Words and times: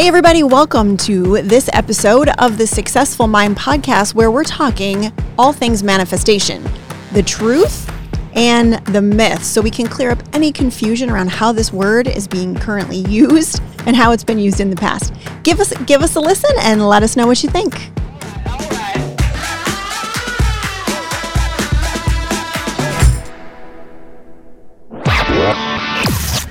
Hey, 0.00 0.08
everybody, 0.08 0.42
welcome 0.42 0.96
to 0.96 1.42
this 1.42 1.68
episode 1.74 2.30
of 2.38 2.56
the 2.56 2.66
Successful 2.66 3.26
Mind 3.26 3.58
podcast, 3.58 4.14
where 4.14 4.30
we're 4.30 4.44
talking 4.44 5.12
all 5.38 5.52
things 5.52 5.82
manifestation, 5.82 6.66
the 7.12 7.22
truth 7.22 7.86
and 8.32 8.82
the 8.86 9.02
myth, 9.02 9.44
so 9.44 9.60
we 9.60 9.70
can 9.70 9.86
clear 9.86 10.10
up 10.10 10.22
any 10.32 10.52
confusion 10.52 11.10
around 11.10 11.28
how 11.28 11.52
this 11.52 11.70
word 11.70 12.08
is 12.08 12.26
being 12.26 12.54
currently 12.54 12.96
used 13.10 13.60
and 13.84 13.94
how 13.94 14.10
it's 14.12 14.24
been 14.24 14.38
used 14.38 14.58
in 14.58 14.70
the 14.70 14.76
past. 14.76 15.12
Give 15.42 15.60
us 15.60 15.70
give 15.84 16.00
us 16.00 16.16
a 16.16 16.20
listen 16.20 16.56
and 16.62 16.88
let 16.88 17.02
us 17.02 17.14
know 17.14 17.26
what 17.26 17.42
you 17.42 17.50
think. 17.50 17.74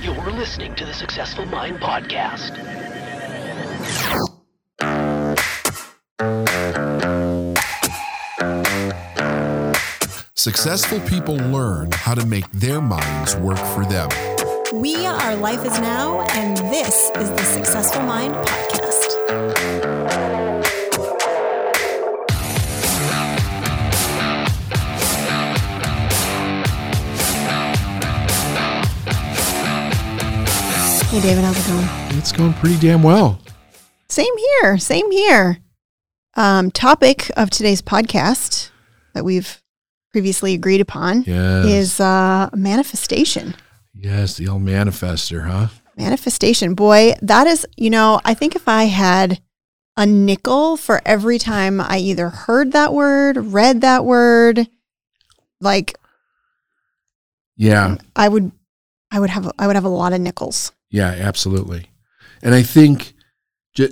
You're 0.00 0.30
listening 0.30 0.76
to 0.76 0.86
the 0.86 0.94
Successful 0.94 1.46
Mind 1.46 1.80
Podcast. 1.80 3.19
Successful 10.34 11.00
people 11.08 11.36
learn 11.36 11.90
how 11.92 12.14
to 12.14 12.26
make 12.26 12.44
their 12.52 12.82
minds 12.82 13.36
work 13.36 13.56
for 13.56 13.86
them. 13.86 14.10
We 14.70 15.06
are 15.06 15.34
Life 15.36 15.64
is 15.64 15.78
Now, 15.80 16.20
and 16.32 16.58
this 16.70 17.10
is 17.16 17.30
the 17.30 17.44
Successful 17.44 18.02
Mind 18.02 18.34
podcast. 18.34 19.16
Hey, 31.08 31.20
David, 31.22 31.44
how's 31.44 31.58
it 31.58 31.70
going? 31.70 32.18
It's 32.18 32.32
going 32.32 32.52
pretty 32.52 32.78
damn 32.78 33.02
well. 33.02 33.40
Same 34.10 34.36
here. 34.36 34.76
Same 34.76 35.10
here. 35.10 35.62
Um, 36.36 36.70
topic 36.70 37.30
of 37.36 37.50
today's 37.50 37.82
podcast 37.82 38.70
that 39.14 39.24
we've 39.24 39.60
previously 40.12 40.54
agreed 40.54 40.80
upon 40.80 41.22
Yes. 41.24 41.66
is 41.66 42.00
uh, 42.00 42.48
manifestation. 42.54 43.54
Yes, 43.94 44.36
the 44.36 44.48
old 44.48 44.62
manifester, 44.62 45.46
huh? 45.46 45.68
Manifestation, 45.96 46.74
boy, 46.74 47.14
that 47.22 47.46
is, 47.46 47.66
you 47.76 47.90
know, 47.90 48.20
I 48.24 48.34
think 48.34 48.54
if 48.56 48.68
I 48.68 48.84
had 48.84 49.40
a 49.96 50.06
nickel 50.06 50.76
for 50.76 51.02
every 51.04 51.38
time 51.38 51.80
I 51.80 51.98
either 51.98 52.28
heard 52.30 52.72
that 52.72 52.94
word, 52.94 53.36
read 53.36 53.80
that 53.82 54.04
word, 54.04 54.68
like 55.60 55.98
Yeah, 57.56 57.96
I 58.16 58.28
would, 58.28 58.52
I 59.10 59.18
would 59.20 59.30
have, 59.30 59.50
I 59.58 59.66
would 59.66 59.76
have 59.76 59.84
a 59.84 59.88
lot 59.90 60.12
of 60.12 60.20
nickels. 60.20 60.72
yeah, 60.90 61.08
absolutely. 61.10 61.86
And 62.42 62.54
I 62.54 62.62
think, 62.62 63.12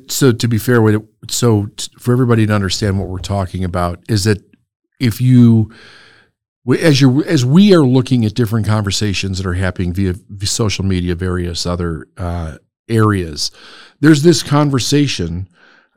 so 0.09 0.33
to 0.33 0.48
be 0.48 0.59
fair 0.59 1.01
so 1.29 1.69
for 1.98 2.12
everybody 2.12 2.47
to 2.47 2.53
understand 2.53 2.98
what 2.98 3.09
we're 3.09 3.19
talking 3.19 3.65
about 3.65 4.03
is 4.09 4.25
that 4.25 4.43
if 5.01 5.21
you, 5.21 5.71
as 6.81 7.01
you 7.01 7.23
as 7.25 7.45
we 7.45 7.75
are 7.75 7.84
looking 7.84 8.25
at 8.25 8.34
different 8.34 8.67
conversations 8.67 9.39
that 9.39 9.47
are 9.47 9.55
happening 9.55 9.93
via, 9.93 10.15
via 10.29 10.49
social 10.49 10.84
media, 10.84 11.15
various 11.15 11.65
other 11.67 12.09
uh, 12.17 12.59
areas, 12.89 13.51
there's 14.01 14.23
this 14.23 14.43
conversation 14.43 15.49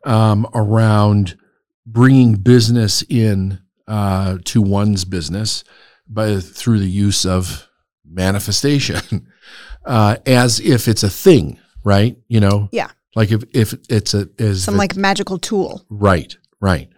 um, 0.05 0.47
around 0.53 1.37
bringing 1.85 2.35
business 2.35 3.03
in 3.09 3.59
uh, 3.87 4.37
to 4.45 4.61
one's 4.61 5.03
business 5.03 5.63
by 6.07 6.39
through 6.39 6.79
the 6.79 6.89
use 6.89 7.25
of 7.25 7.67
manifestation, 8.05 9.27
uh, 9.85 10.17
as 10.25 10.59
if 10.59 10.87
it's 10.87 11.03
a 11.03 11.09
thing, 11.09 11.59
right? 11.83 12.15
You 12.27 12.39
know, 12.39 12.69
Yeah. 12.71 12.91
Like 13.15 13.31
if 13.31 13.43
if 13.53 13.73
it's 13.89 14.13
a 14.13 14.29
is 14.37 14.63
Some 14.63 14.77
like 14.77 14.95
magical 14.95 15.37
tool. 15.37 15.85
Right, 15.89 16.35
right. 16.59 16.89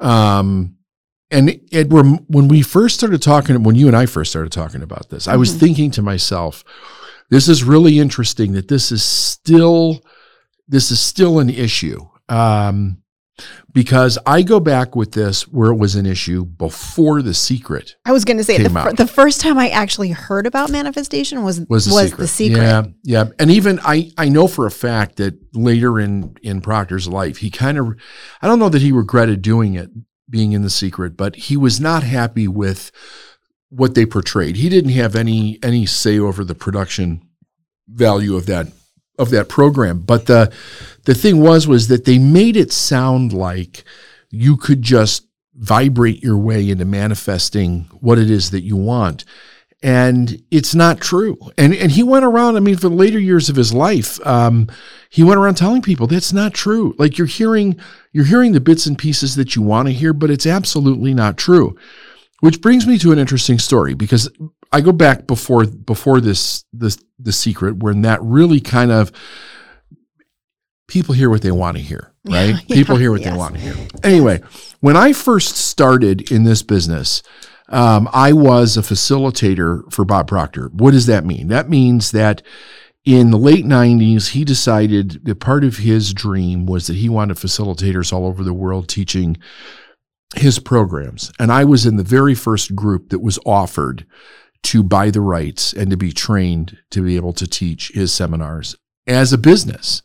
Um, 0.00 0.76
and 1.30 1.60
it, 1.70 1.90
when 1.90 2.24
when 2.28 2.48
we 2.48 2.62
first 2.62 2.96
started 2.96 3.22
talking, 3.22 3.62
when 3.62 3.76
you 3.76 3.86
and 3.86 3.96
I 3.96 4.06
first 4.06 4.30
started 4.30 4.52
talking 4.52 4.82
about 4.82 5.10
this, 5.10 5.28
I 5.28 5.36
was 5.36 5.54
Mhm. 5.54 5.60
thinking 5.60 5.90
to 5.92 6.02
myself, 6.02 6.64
this 7.30 7.48
is 7.48 7.62
really 7.62 7.98
interesting 7.98 8.52
that 8.52 8.68
this 8.68 8.90
is 8.90 9.02
still 9.02 10.00
this 10.68 10.90
is 10.90 11.00
still 11.00 11.38
an 11.40 11.50
issue. 11.50 12.00
Um, 12.28 12.98
because 13.72 14.18
I 14.26 14.42
go 14.42 14.60
back 14.60 14.96
with 14.96 15.12
this 15.12 15.48
where 15.48 15.70
it 15.70 15.76
was 15.76 15.94
an 15.96 16.06
issue 16.06 16.44
before 16.44 17.22
the 17.22 17.34
secret 17.34 17.96
I 18.04 18.12
was 18.12 18.24
going 18.24 18.36
to 18.38 18.44
say 18.44 18.56
the, 18.56 18.64
Came 18.64 18.72
fir- 18.72 18.78
out. 18.80 18.96
the 18.96 19.06
first 19.06 19.40
time 19.40 19.58
I 19.58 19.68
actually 19.70 20.10
heard 20.10 20.46
about 20.46 20.70
manifestation 20.70 21.42
was 21.42 21.60
was 21.68 21.84
the 21.86 21.92
secret. 21.92 22.18
the 22.18 22.26
secret. 22.28 22.62
Yeah, 22.62 22.82
yeah. 23.04 23.24
And 23.38 23.50
even 23.50 23.78
I, 23.84 24.10
I 24.18 24.28
know 24.28 24.46
for 24.48 24.66
a 24.66 24.70
fact 24.70 25.16
that 25.16 25.34
later 25.54 26.00
in 26.00 26.36
in 26.42 26.60
Proctor's 26.60 27.06
life, 27.08 27.38
he 27.38 27.50
kind 27.50 27.78
of, 27.78 27.96
I 28.42 28.46
don't 28.46 28.58
know 28.58 28.68
that 28.68 28.82
he 28.82 28.92
regretted 28.92 29.42
doing 29.42 29.74
it, 29.74 29.90
being 30.28 30.52
in 30.52 30.62
the 30.62 30.70
secret, 30.70 31.16
but 31.16 31.36
he 31.36 31.56
was 31.56 31.80
not 31.80 32.02
happy 32.02 32.48
with 32.48 32.90
what 33.68 33.94
they 33.94 34.04
portrayed. 34.06 34.56
He 34.56 34.68
didn't 34.68 34.92
have 34.92 35.14
any 35.14 35.58
any 35.62 35.86
say 35.86 36.18
over 36.18 36.44
the 36.44 36.54
production 36.54 37.22
value 37.88 38.36
of 38.36 38.46
that 38.46 38.68
of 39.20 39.30
that 39.30 39.48
program. 39.48 40.00
But 40.00 40.26
the 40.26 40.52
the 41.04 41.14
thing 41.14 41.40
was 41.40 41.68
was 41.68 41.88
that 41.88 42.04
they 42.04 42.18
made 42.18 42.56
it 42.56 42.72
sound 42.72 43.32
like 43.32 43.84
you 44.30 44.56
could 44.56 44.82
just 44.82 45.26
vibrate 45.54 46.22
your 46.22 46.38
way 46.38 46.70
into 46.70 46.84
manifesting 46.84 47.82
what 48.00 48.18
it 48.18 48.30
is 48.30 48.50
that 48.50 48.62
you 48.62 48.76
want 48.76 49.24
and 49.82 50.42
it's 50.50 50.74
not 50.74 51.00
true. 51.00 51.38
And 51.56 51.74
and 51.74 51.90
he 51.90 52.02
went 52.02 52.24
around. 52.24 52.56
I 52.56 52.60
mean, 52.60 52.74
for 52.76 52.88
the 52.88 52.94
later 52.94 53.18
years 53.18 53.48
of 53.48 53.56
his 53.56 53.72
life, 53.72 54.24
um, 54.26 54.68
he 55.08 55.24
went 55.24 55.38
around 55.38 55.54
telling 55.54 55.80
people 55.80 56.06
that's 56.06 56.32
not 56.32 56.52
true. 56.52 56.94
Like 56.98 57.16
you're 57.16 57.26
hearing 57.26 57.80
you're 58.12 58.26
hearing 58.26 58.52
the 58.52 58.60
bits 58.60 58.86
and 58.86 58.98
pieces 58.98 59.36
that 59.36 59.56
you 59.56 59.62
want 59.62 59.88
to 59.88 59.94
hear, 59.94 60.12
but 60.12 60.30
it's 60.30 60.46
absolutely 60.46 61.14
not 61.14 61.38
true. 61.38 61.76
Which 62.40 62.60
brings 62.60 62.86
me 62.86 62.98
to 62.98 63.12
an 63.12 63.18
interesting 63.18 63.58
story 63.58 63.94
because 63.94 64.30
I 64.72 64.80
go 64.80 64.92
back 64.92 65.26
before 65.26 65.66
before 65.66 66.20
this 66.20 66.64
this 66.72 66.98
the 67.18 67.32
secret 67.32 67.78
when 67.78 68.02
that 68.02 68.22
really 68.22 68.60
kind 68.60 68.90
of 68.90 69.12
people 70.86 71.14
hear 71.14 71.30
what 71.30 71.42
they 71.42 71.52
want 71.52 71.76
to 71.76 71.82
hear, 71.82 72.12
right? 72.24 72.54
Yeah, 72.66 72.74
people 72.74 72.96
hear 72.96 73.10
what 73.10 73.20
yes. 73.20 73.32
they 73.32 73.38
want 73.38 73.54
to 73.54 73.60
hear. 73.60 73.88
Anyway, 74.02 74.40
when 74.80 74.96
I 74.96 75.12
first 75.12 75.56
started 75.56 76.30
in 76.30 76.44
this 76.44 76.62
business, 76.62 77.22
um, 77.68 78.08
I 78.12 78.32
was 78.32 78.76
a 78.76 78.82
facilitator 78.82 79.90
for 79.92 80.04
Bob 80.04 80.28
Proctor. 80.28 80.68
What 80.72 80.90
does 80.90 81.06
that 81.06 81.24
mean? 81.24 81.48
That 81.48 81.68
means 81.68 82.10
that 82.10 82.42
in 83.04 83.30
the 83.30 83.38
late 83.38 83.64
90s, 83.64 84.30
he 84.30 84.44
decided 84.44 85.24
that 85.24 85.40
part 85.40 85.64
of 85.64 85.78
his 85.78 86.12
dream 86.12 86.66
was 86.66 86.86
that 86.88 86.96
he 86.96 87.08
wanted 87.08 87.36
facilitators 87.38 88.12
all 88.12 88.26
over 88.26 88.44
the 88.44 88.52
world 88.52 88.88
teaching 88.88 89.38
his 90.36 90.58
programs. 90.58 91.32
And 91.38 91.50
I 91.50 91.64
was 91.64 91.86
in 91.86 91.96
the 91.96 92.04
very 92.04 92.34
first 92.34 92.74
group 92.74 93.08
that 93.08 93.20
was 93.20 93.38
offered 93.46 94.06
to 94.62 94.82
buy 94.82 95.10
the 95.10 95.20
rights 95.20 95.72
and 95.72 95.90
to 95.90 95.96
be 95.96 96.12
trained 96.12 96.78
to 96.90 97.02
be 97.02 97.16
able 97.16 97.32
to 97.32 97.46
teach 97.46 97.90
his 97.92 98.12
seminars 98.12 98.76
as 99.06 99.32
a 99.32 99.38
business. 99.38 100.02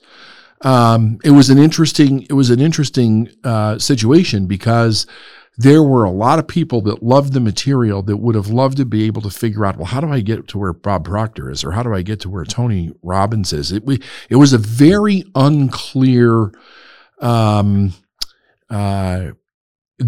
Um, 0.62 1.20
it 1.24 1.32
was 1.32 1.50
an 1.50 1.58
interesting, 1.58 2.24
it 2.24 2.34
was 2.34 2.50
an 2.50 2.60
interesting 2.60 3.30
uh, 3.44 3.78
situation 3.78 4.48
because 4.48 5.06
there 5.58 5.84
were 5.84 6.04
a 6.04 6.12
lot 6.12 6.40
of 6.40 6.48
people 6.48 6.82
that 6.82 7.04
loved 7.04 7.34
the 7.34 7.40
material 7.40 8.02
that 8.04 8.18
would 8.18 8.36
have 8.36 8.48
loved 8.48 8.78
to 8.78 8.86
be 8.86 9.06
able 9.06 9.22
to 9.22 9.30
figure 9.30 9.66
out, 9.66 9.78
well, 9.78 9.86
how 9.86 10.02
do 10.02 10.10
I 10.10 10.22
get 10.22 10.48
to 10.50 10.58
where 10.58 10.74
Bob 10.74 11.06
Proctor 11.06 11.50
is, 11.50 11.64
or 11.64 11.72
how 11.72 11.84
do 11.84 11.94
I 11.94 12.02
get 12.02 12.20
to 12.22 12.30
where 12.30 12.46
Tony 12.46 12.92
Robbins 13.02 13.54
is? 13.54 13.72
It 13.72 13.86
we, 13.86 14.02
it 14.30 14.36
was 14.36 14.54
a 14.54 14.58
very 14.58 15.24
unclear 15.34 16.52
um, 17.22 17.94
uh, 18.70 19.32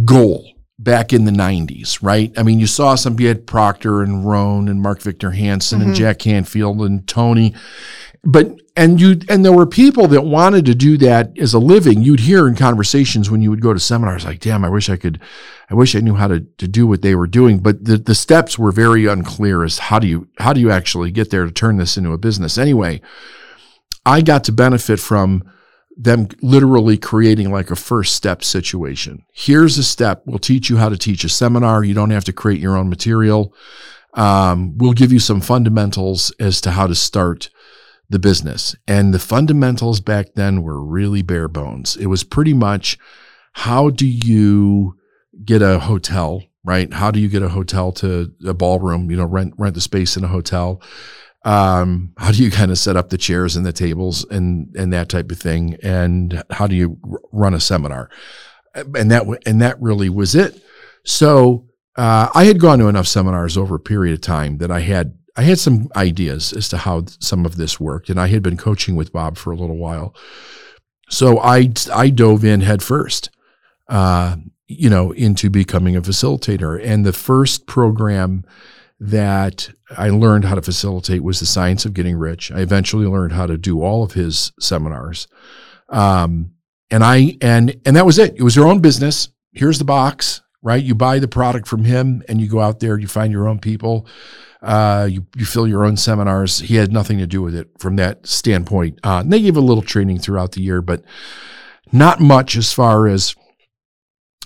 goal 0.04 0.57
back 0.80 1.12
in 1.12 1.26
the 1.26 1.32
90s, 1.32 2.00
right? 2.04 2.32
I 2.38 2.44
mean, 2.44 2.60
you 2.60 2.68
saw 2.68 2.96
some, 2.96 3.20
you 3.20 3.28
had 3.28 3.48
Proctor 3.48 4.04
and 4.04 4.26
Rohn 4.26 4.68
and 4.68 4.82
Mark 4.82 5.02
Victor 5.02 5.32
Hansen 5.32 5.82
and 5.82 5.92
Mhm. 5.92 5.96
Jack 5.96 6.20
Canfield 6.20 6.82
and 6.82 7.06
Tony, 7.08 7.54
but 8.24 8.56
and 8.76 9.02
you 9.02 9.20
and 9.28 9.44
there 9.44 9.54
were 9.54 9.66
people 9.66 10.08
that 10.10 10.24
wanted 10.24 10.64
to 10.68 10.76
do 10.76 10.98
that 11.00 11.32
as 11.40 11.56
a 11.56 11.60
living. 11.60 12.04
You'd 12.04 12.20
hear 12.20 12.48
in 12.48 12.54
conversations 12.54 13.32
when 13.32 13.42
you 13.42 13.50
would 13.50 13.62
go 13.62 13.74
to 13.74 13.80
seminars, 13.80 14.24
like, 14.24 14.40
"Damn, 14.40 14.64
I 14.64 14.70
wish 14.70 14.88
I 14.88 14.98
could, 14.98 15.20
I 15.72 15.74
wish 15.74 15.96
I 15.96 16.00
knew 16.00 16.14
how 16.14 16.28
to 16.28 16.42
to 16.60 16.68
do 16.68 16.86
what 16.86 17.02
they 17.02 17.16
were 17.16 17.26
doing." 17.26 17.58
But 17.58 17.86
the 17.86 17.98
the 17.98 18.14
steps 18.14 18.60
were 18.60 18.72
very 18.72 19.08
unclear 19.08 19.64
as 19.64 19.80
how 19.80 19.98
do 19.98 20.06
you 20.08 20.28
how 20.38 20.54
do 20.54 20.62
you 20.62 20.70
actually 20.70 21.10
get 21.10 21.32
there 21.32 21.44
to 21.46 21.52
turn 21.52 21.78
this 21.78 21.98
into 21.98 22.12
a 22.14 22.20
business. 22.20 22.56
Anyway, 22.60 23.02
I 24.06 24.22
got 24.22 24.44
to 24.44 24.52
benefit 24.52 25.00
from 25.00 25.42
them 25.98 26.28
literally 26.42 26.98
creating 26.98 27.52
like 27.52 27.72
a 27.72 27.76
first 27.76 28.14
step 28.16 28.44
situation. 28.44 29.26
Here's 29.34 29.78
a 29.78 29.84
step. 29.84 30.22
We'll 30.26 30.38
teach 30.38 30.70
you 30.70 30.78
how 30.78 30.90
to 30.90 30.98
teach 30.98 31.24
a 31.24 31.30
seminar. 31.30 31.84
You 31.84 31.96
don't 31.96 32.12
have 32.12 32.26
to 32.26 32.34
create 32.34 32.62
your 32.62 32.78
own 32.78 32.88
material. 32.88 33.54
Um, 34.14 34.78
we'll 34.78 34.94
give 34.94 35.12
you 35.12 35.20
some 35.20 35.42
fundamentals 35.42 36.32
as 36.40 36.62
to 36.62 36.72
how 36.72 36.88
to 36.88 36.96
start 36.96 37.50
the 38.10 38.20
business. 38.20 38.76
And 38.88 39.14
the 39.14 39.20
fundamentals 39.20 40.00
back 40.00 40.34
then 40.36 40.62
were 40.62 40.82
really 40.82 41.24
bare 41.24 41.48
bones. 41.48 41.96
It 41.96 42.06
was 42.06 42.24
pretty 42.24 42.54
much 42.54 42.98
how 43.54 43.90
do 43.90 44.08
you 44.08 44.96
get 45.44 45.62
a 45.62 45.80
hotel, 45.80 46.44
right? 46.64 46.94
How 46.94 47.12
do 47.12 47.20
you 47.20 47.28
get 47.28 47.42
a 47.42 47.50
hotel 47.50 47.92
to 47.94 48.32
a 48.46 48.54
ballroom, 48.54 49.10
you 49.10 49.18
know, 49.18 49.26
rent 49.26 49.56
rent 49.58 49.76
the 49.76 49.82
space 49.82 50.16
in 50.16 50.24
a 50.24 50.28
hotel? 50.28 50.82
Um, 51.48 52.12
how 52.18 52.34
do 52.34 52.44
you 52.44 52.52
kind 52.52 52.72
of 52.72 52.78
set 52.78 52.98
up 52.98 53.10
the 53.10 53.18
chairs 53.18 53.56
and 53.56 53.66
the 53.66 53.72
tables 53.72 54.26
and 54.26 54.76
and 54.76 54.92
that 54.92 55.08
type 55.08 55.32
of 55.32 55.40
thing? 55.40 55.78
And 55.82 56.44
how 56.50 56.68
do 56.68 56.76
you 56.76 57.00
run 57.32 57.54
a 57.54 57.60
seminar? 57.62 58.10
And 58.76 59.10
that 59.12 59.24
and 59.46 59.62
that 59.62 59.82
really 59.82 60.10
was 60.10 60.36
it. 60.36 60.62
So 61.06 61.70
uh, 61.96 62.28
I 62.36 62.44
had 62.44 62.60
gone 62.60 62.80
to 62.80 62.90
enough 62.90 63.08
seminars 63.08 63.58
over 63.58 63.76
a 63.76 63.80
period 63.80 64.14
of 64.14 64.20
time 64.20 64.58
that 64.58 64.72
I 64.72 64.82
had 64.82 65.18
I 65.38 65.44
had 65.44 65.58
some 65.58 65.88
ideas 65.96 66.52
as 66.52 66.68
to 66.70 66.80
how 66.80 67.06
some 67.22 67.46
of 67.46 67.56
this 67.56 67.80
worked, 67.80 68.10
and 68.10 68.20
I 68.20 68.28
had 68.28 68.44
been 68.44 68.58
coaching 68.58 68.98
with 68.98 69.14
Bob 69.14 69.38
for 69.38 69.52
a 69.52 69.56
little 69.56 69.78
while. 69.78 70.14
So 71.10 71.40
I 71.40 71.72
I 71.94 72.10
dove 72.10 72.44
in 72.44 72.60
head 72.60 72.84
first, 72.84 73.30
uh, 73.88 74.36
you 74.68 74.90
know, 74.90 75.12
into 75.14 75.50
becoming 75.50 75.96
a 75.96 76.02
facilitator. 76.02 76.78
And 76.84 77.06
the 77.06 77.14
first 77.14 77.68
program 77.68 78.44
that 79.00 79.70
I 79.96 80.10
learned 80.10 80.46
how 80.46 80.56
to 80.56 80.62
facilitate 80.62 81.24
was 81.24 81.40
the 81.40 81.46
science 81.46 81.86
of 81.86 81.94
getting 81.94 82.18
rich. 82.18 82.52
I 82.52 82.62
eventually 82.62 83.06
learned 83.06 83.34
how 83.34 83.46
to 83.46 83.58
do 83.58 83.84
all 83.84 84.04
of 84.04 84.14
his 84.14 84.52
seminars. 84.60 85.28
Um, 85.90 86.54
and 86.90 87.04
I 87.04 87.38
and 87.42 87.80
and 87.86 87.96
that 87.96 88.06
was 88.06 88.18
it. 88.18 88.36
It 88.36 88.44
was 88.44 88.56
your 88.56 88.68
own 88.68 88.80
business. 88.80 89.30
Here's 89.52 89.80
the 89.80 89.86
box, 89.86 90.42
right? 90.62 90.84
You 90.84 90.96
buy 90.96 91.20
the 91.20 91.28
product 91.28 91.68
from 91.68 91.84
him 91.84 92.24
and 92.28 92.42
you 92.42 92.48
go 92.48 92.60
out 92.60 92.80
there, 92.80 92.98
you 92.98 93.08
find 93.08 93.32
your 93.32 93.48
own 93.48 93.60
people. 93.60 94.08
Uh, 94.62 95.08
you, 95.10 95.26
you 95.36 95.46
fill 95.46 95.68
your 95.68 95.86
own 95.86 95.96
seminars. 95.96 96.60
He 96.60 96.76
had 96.76 96.92
nothing 96.92 97.20
to 97.20 97.28
do 97.28 97.44
with 97.44 97.56
it 97.56 97.70
from 97.78 97.96
that 97.98 98.26
standpoint. 98.26 99.00
Uh, 99.04 99.20
and 99.20 99.32
they 99.32 99.42
gave 99.42 99.56
a 99.56 99.62
little 99.62 99.84
training 99.84 100.18
throughout 100.18 100.54
the 100.54 100.62
year, 100.62 100.82
but 100.82 101.04
not 101.92 102.20
much 102.20 102.56
as 102.56 102.74
far 102.74 103.08
as 103.08 103.36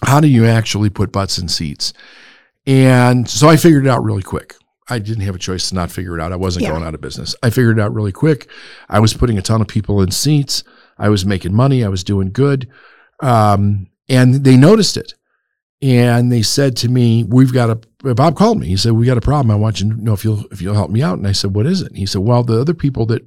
how 0.04 0.19
do 0.19 0.27
you 0.27 0.45
actually 0.45 0.89
put 0.89 1.12
butts 1.12 1.38
in 1.38 1.47
seats. 1.47 1.94
And 2.66 3.30
so 3.30 3.50
I 3.50 3.58
figured 3.58 3.86
it 3.86 3.90
out 3.90 4.04
really 4.04 4.22
quick. 4.22 4.56
I 4.90 5.00
didn't 5.00 5.24
have 5.24 5.36
a 5.36 5.40
choice 5.40 5.69
to 5.69 5.75
not 5.75 5.92
figure 5.92 6.18
it 6.18 6.22
out. 6.22 6.31
I 6.31 6.36
wasn't 6.36 6.63
Yeah. 6.63 6.72
going 6.72 6.84
out 6.84 6.94
of 6.94 7.02
business. 7.02 7.36
I 7.42 7.50
figured 7.50 7.80
it 7.80 7.81
out 7.81 7.94
really 7.94 8.12
quick. 8.12 8.50
I 8.90 9.00
was 9.00 9.13
putting 9.13 9.38
a 9.38 9.42
ton 9.42 9.62
of 9.62 9.68
people 9.68 10.02
in 10.02 10.12
seats. 10.12 10.63
I 10.98 11.10
was 11.10 11.25
making 11.25 11.54
money. 11.54 11.84
I 11.84 11.88
was 11.88 12.04
doing 12.04 12.31
good. 12.31 12.68
Um, 13.22 13.88
and 14.10 14.44
they 14.44 14.58
noticed 14.58 14.98
it. 14.98 15.13
And 15.81 16.31
they 16.31 16.44
said 16.44 16.75
to 16.78 16.90
me, 16.90 17.24
"We've 17.24 17.54
got 17.54 17.69
a." 18.04 18.13
Bob 18.13 18.36
called 18.36 18.60
me. 18.60 18.68
He 18.68 18.78
said, 18.78 18.92
"We 18.92 19.07
got 19.07 19.18
a 19.18 19.22
problem. 19.22 19.50
I 19.50 19.56
want 19.56 19.80
you 19.81 19.90
to 19.92 20.04
know 20.04 20.14
if 20.14 20.24
you'll 20.24 20.46
if 20.52 20.62
you'll 20.62 20.75
help 20.75 20.92
me 20.92 21.02
out." 21.02 21.18
And 21.18 21.28
I 21.28 21.31
said, 21.31 21.56
"What 21.56 21.66
is 21.66 21.81
it?" 21.81 21.88
And 21.88 21.98
he 21.98 22.06
said, 22.06 22.22
"Well, 22.22 22.44
the 22.44 22.62
other 22.62 22.75
people 22.75 23.07
that 23.07 23.24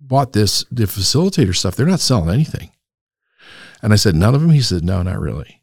bought 0.00 0.32
this 0.32 0.64
the 0.72 0.84
facilitator 0.86 1.54
stuff, 1.54 1.76
they're 1.76 1.86
not 1.86 2.00
selling 2.00 2.30
anything." 2.34 2.70
And 3.82 3.92
I 3.92 3.96
said, 3.96 4.16
"None 4.16 4.34
of 4.34 4.40
them." 4.40 4.50
He 4.50 4.62
said, 4.62 4.82
"No, 4.82 5.02
not 5.04 5.20
really." 5.20 5.55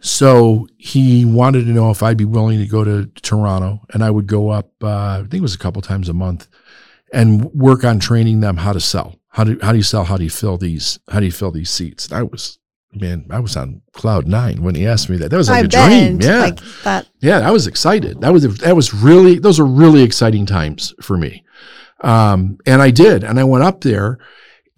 So 0.00 0.68
he 0.76 1.24
wanted 1.24 1.64
to 1.64 1.70
know 1.72 1.90
if 1.90 2.02
I'd 2.02 2.16
be 2.16 2.24
willing 2.24 2.58
to 2.58 2.66
go 2.66 2.84
to 2.84 3.06
Toronto, 3.22 3.80
and 3.92 4.04
I 4.04 4.10
would 4.10 4.26
go 4.26 4.50
up. 4.50 4.70
Uh, 4.82 4.88
I 4.88 5.18
think 5.22 5.34
it 5.34 5.40
was 5.40 5.54
a 5.54 5.58
couple 5.58 5.82
times 5.82 6.08
a 6.08 6.12
month, 6.14 6.48
and 7.12 7.44
work 7.52 7.84
on 7.84 7.98
training 7.98 8.40
them 8.40 8.58
how 8.58 8.72
to 8.72 8.80
sell. 8.80 9.16
How 9.28 9.44
do 9.44 9.58
how 9.62 9.72
do 9.72 9.78
you 9.78 9.82
sell? 9.84 10.04
How 10.04 10.16
do 10.16 10.24
you 10.24 10.30
fill 10.30 10.58
these? 10.58 10.98
How 11.10 11.20
do 11.20 11.26
you 11.26 11.32
fill 11.32 11.50
these 11.50 11.70
seats? 11.70 12.06
And 12.08 12.16
I 12.18 12.22
was 12.22 12.58
man, 12.92 13.26
I 13.30 13.40
was 13.40 13.56
on 13.56 13.82
cloud 13.92 14.26
nine 14.26 14.62
when 14.62 14.74
he 14.74 14.86
asked 14.86 15.10
me 15.10 15.16
that. 15.18 15.30
That 15.30 15.36
was 15.36 15.48
like 15.50 15.62
I 15.62 15.66
a 15.66 15.88
dream. 15.88 16.20
Yeah, 16.20 16.40
Like 16.40 16.60
that. 16.84 17.06
yeah, 17.20 17.46
I 17.46 17.50
was 17.50 17.66
excited. 17.66 18.20
That 18.20 18.32
was 18.32 18.58
that 18.58 18.76
was 18.76 18.94
really 18.94 19.38
those 19.38 19.58
are 19.60 19.66
really 19.66 20.02
exciting 20.02 20.46
times 20.46 20.94
for 21.02 21.16
me. 21.16 21.44
Um, 22.02 22.58
and 22.66 22.82
I 22.82 22.90
did, 22.90 23.24
and 23.24 23.40
I 23.40 23.44
went 23.44 23.64
up 23.64 23.80
there, 23.80 24.18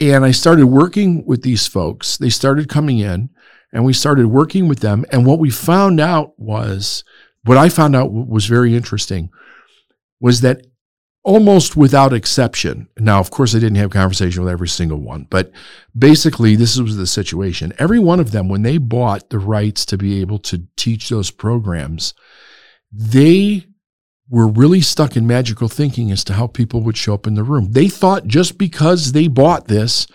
and 0.01 0.25
I 0.25 0.31
started 0.31 0.67
working 0.67 1.25
with 1.27 1.43
these 1.43 1.67
folks. 1.67 2.17
They 2.17 2.31
started 2.31 2.69
coming 2.69 2.99
in, 3.01 3.31
and 3.73 3.85
we 3.85 3.93
started 3.93 4.29
working 4.29 4.69
with 4.69 4.81
them. 4.81 5.05
And 5.13 5.27
what 5.27 5.39
we 5.39 5.51
found 5.51 6.01
out 6.01 6.39
was, 6.39 7.05
what 7.45 7.59
I 7.59 7.69
found 7.69 7.95
out 7.95 8.13
was 8.13 8.47
very 8.47 8.75
interesting, 8.75 9.31
was 10.21 10.41
that 10.41 10.67
almost 11.23 11.77
without 11.77 12.13
exception. 12.13 12.89
Now, 12.99 13.21
of 13.21 13.31
course, 13.31 13.55
I 13.55 13.59
didn't 13.59 13.77
have 13.77 13.91
conversation 13.91 14.43
with 14.43 14.53
every 14.53 14.69
single 14.69 14.99
one, 14.99 15.27
but 15.29 15.53
basically, 15.97 16.57
this 16.57 16.79
was 16.79 16.97
the 16.97 17.07
situation. 17.07 17.73
Every 17.79 17.99
one 17.99 18.21
of 18.21 18.31
them, 18.31 18.49
when 18.49 18.63
they 18.63 18.79
bought 18.79 19.29
the 19.31 19.39
rights 19.39 19.85
to 19.87 19.99
be 19.99 20.21
able 20.21 20.39
to 20.41 20.67
teach 20.77 21.09
those 21.09 21.31
programs, 21.31 22.15
they 22.91 23.67
were 24.31 24.49
really 24.49 24.81
stuck 24.81 25.17
in 25.17 25.27
magical 25.27 25.69
thinking 25.69 26.11
as 26.11 26.23
to 26.25 26.35
how 26.35 26.47
people 26.47 26.83
would 26.83 26.97
show 26.97 27.15
up 27.15 27.27
in 27.27 27.35
the 27.35 27.43
room. 27.43 27.73
They 27.73 27.89
thought 27.89 28.27
just 28.27 28.59
because 28.59 29.13
they 29.13 29.29
bought 29.29 29.69
this, 29.69 30.07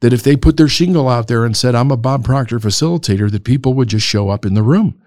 that 0.00 0.12
if 0.12 0.22
they 0.22 0.36
put 0.36 0.56
their 0.56 0.68
shingle 0.68 1.08
out 1.08 1.26
there 1.28 1.44
and 1.44 1.56
said, 1.56 1.74
I'm 1.74 1.90
a 1.90 1.96
Bob 1.96 2.24
Proctor 2.24 2.58
facilitator, 2.58 3.30
that 3.30 3.44
people 3.44 3.74
would 3.74 3.88
just 3.88 4.06
show 4.06 4.28
up 4.28 4.44
in 4.46 4.54
the 4.54 4.62
room. 4.62 5.00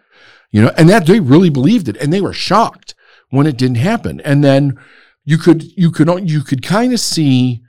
You 0.51 0.63
know, 0.63 0.71
and 0.77 0.89
that 0.89 1.05
they 1.05 1.21
really 1.21 1.49
believed 1.49 1.87
it. 1.87 1.95
And 1.97 2.11
they 2.11 2.19
were 2.19 2.33
shocked 2.33 2.93
when 3.29 3.47
it 3.47 3.57
didn't 3.57 3.77
happen. 3.77 4.19
And 4.21 4.43
then 4.43 4.77
you 5.23 5.37
could 5.37 5.63
you 5.77 5.91
could 5.91 6.29
you 6.29 6.41
could 6.41 6.61
kind 6.61 6.91
of 6.93 6.99
see 6.99 7.61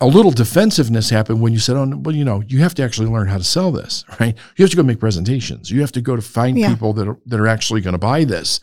a 0.00 0.06
little 0.06 0.30
defensiveness 0.30 1.10
happen 1.10 1.40
when 1.40 1.52
you 1.52 1.58
said, 1.58 1.76
"Oh, 1.76 1.90
well, 1.96 2.14
you 2.14 2.24
know, 2.24 2.42
you 2.46 2.60
have 2.60 2.74
to 2.74 2.82
actually 2.84 3.08
learn 3.08 3.26
how 3.26 3.38
to 3.38 3.44
sell 3.44 3.72
this, 3.72 4.04
right? 4.20 4.36
You 4.56 4.62
have 4.64 4.70
to 4.70 4.76
go 4.76 4.82
make 4.84 5.00
presentations. 5.00 5.70
You 5.72 5.80
have 5.80 5.92
to 5.92 6.00
go 6.00 6.14
to 6.14 6.22
find 6.22 6.56
Yeah. 6.58 6.68
people 6.68 6.92
that 6.92 7.08
are, 7.08 7.18
that 7.26 7.40
are 7.40 7.48
actually 7.48 7.80
going 7.80 7.94
to 7.94 7.98
buy 7.98 8.22
this." 8.24 8.60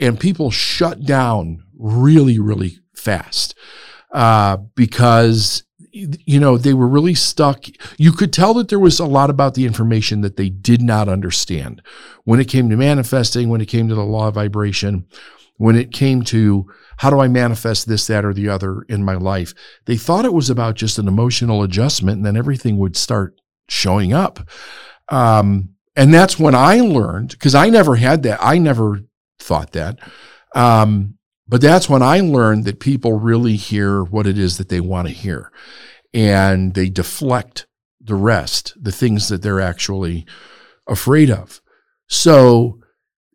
And 0.00 0.20
people 0.20 0.50
shut 0.52 1.04
down 1.04 1.64
really, 1.76 2.38
really 2.38 2.78
fast 2.94 3.56
uh, 4.12 4.58
because 4.76 5.64
you 5.94 6.40
know 6.40 6.58
they 6.58 6.74
were 6.74 6.88
really 6.88 7.14
stuck. 7.14 7.66
You 7.98 8.12
could 8.12 8.32
tell 8.32 8.52
that 8.54 8.68
there 8.68 8.80
was 8.80 8.98
a 8.98 9.06
lot 9.06 9.30
about 9.30 9.54
the 9.54 9.64
information 9.64 10.22
that 10.22 10.36
they 10.36 10.48
did 10.48 10.82
not 10.82 11.08
understand 11.08 11.80
when 12.24 12.40
it 12.40 12.48
came 12.48 12.68
to 12.70 12.76
manifesting, 12.76 13.48
when 13.48 13.60
it 13.60 13.66
came 13.66 13.88
to 13.88 13.94
the 13.94 14.04
law 14.04 14.28
of 14.28 14.34
vibration, 14.34 15.06
when 15.56 15.76
it 15.76 15.92
came 15.92 16.22
to 16.22 16.66
how 16.96 17.10
do 17.10 17.20
I 17.20 17.28
manifest 17.28 17.86
this, 17.86 18.06
that, 18.08 18.24
or 18.24 18.34
the 18.34 18.48
other 18.48 18.82
in 18.88 19.04
my 19.04 19.14
life. 19.14 19.54
They 19.84 19.96
thought 19.96 20.24
it 20.24 20.32
was 20.32 20.50
about 20.50 20.74
just 20.74 20.98
an 20.98 21.08
emotional 21.08 21.62
adjustment 21.62 22.18
and 22.18 22.26
then 22.26 22.36
everything 22.36 22.76
would 22.78 22.96
start 22.96 23.40
showing 23.68 24.12
up. 24.12 24.40
Um, 25.08 25.70
and 25.96 26.12
that's 26.12 26.38
when 26.38 26.54
I 26.54 26.80
learned, 26.80 27.30
because 27.30 27.54
I 27.54 27.68
never 27.68 27.96
had 27.96 28.24
that. 28.24 28.40
I 28.42 28.58
never 28.58 29.00
thought 29.38 29.72
that. 29.72 29.98
Um, 30.54 31.18
but 31.46 31.60
that's 31.60 31.88
when 31.88 32.02
I 32.02 32.20
learned 32.20 32.64
that 32.64 32.80
people 32.80 33.18
really 33.18 33.56
hear 33.56 34.02
what 34.02 34.26
it 34.26 34.38
is 34.38 34.58
that 34.58 34.68
they 34.68 34.80
want 34.80 35.08
to 35.08 35.14
hear 35.14 35.52
and 36.12 36.74
they 36.74 36.88
deflect 36.88 37.66
the 38.00 38.14
rest, 38.14 38.72
the 38.80 38.92
things 38.92 39.28
that 39.28 39.42
they're 39.42 39.60
actually 39.60 40.26
afraid 40.86 41.30
of. 41.30 41.60
So 42.06 42.80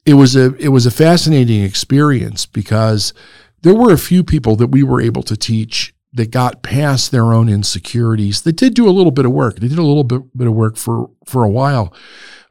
it 0.06 0.14
was 0.14 0.36
a 0.36 0.56
it 0.56 0.70
was 0.70 0.86
a 0.86 0.92
fascinating 0.92 1.63
experience 1.63 2.46
because 2.46 3.13
there 3.62 3.75
were 3.75 3.92
a 3.92 3.98
few 3.98 4.24
people 4.24 4.56
that 4.56 4.68
we 4.68 4.84
were 4.84 5.01
able 5.01 5.24
to 5.24 5.36
teach 5.36 5.94
that 6.13 6.32
got 6.32 6.63
past 6.63 7.12
their 7.12 7.34
own 7.34 7.50
insecurities. 7.50 8.42
They 8.42 8.51
did 8.51 8.74
do 8.74 8.88
a 8.88 8.92
little 8.92 9.12
bit 9.12 9.25
of 9.25 9.32
work. 9.32 9.60
They 9.60 9.68
did 9.68 9.78
a 9.78 9.84
little 9.84 10.04
bit, 10.04 10.22
bit 10.36 10.48
of 10.48 10.54
work 10.54 10.78
for 10.78 11.12
for 11.25 11.44
a 11.44 11.50
while, 11.50 11.94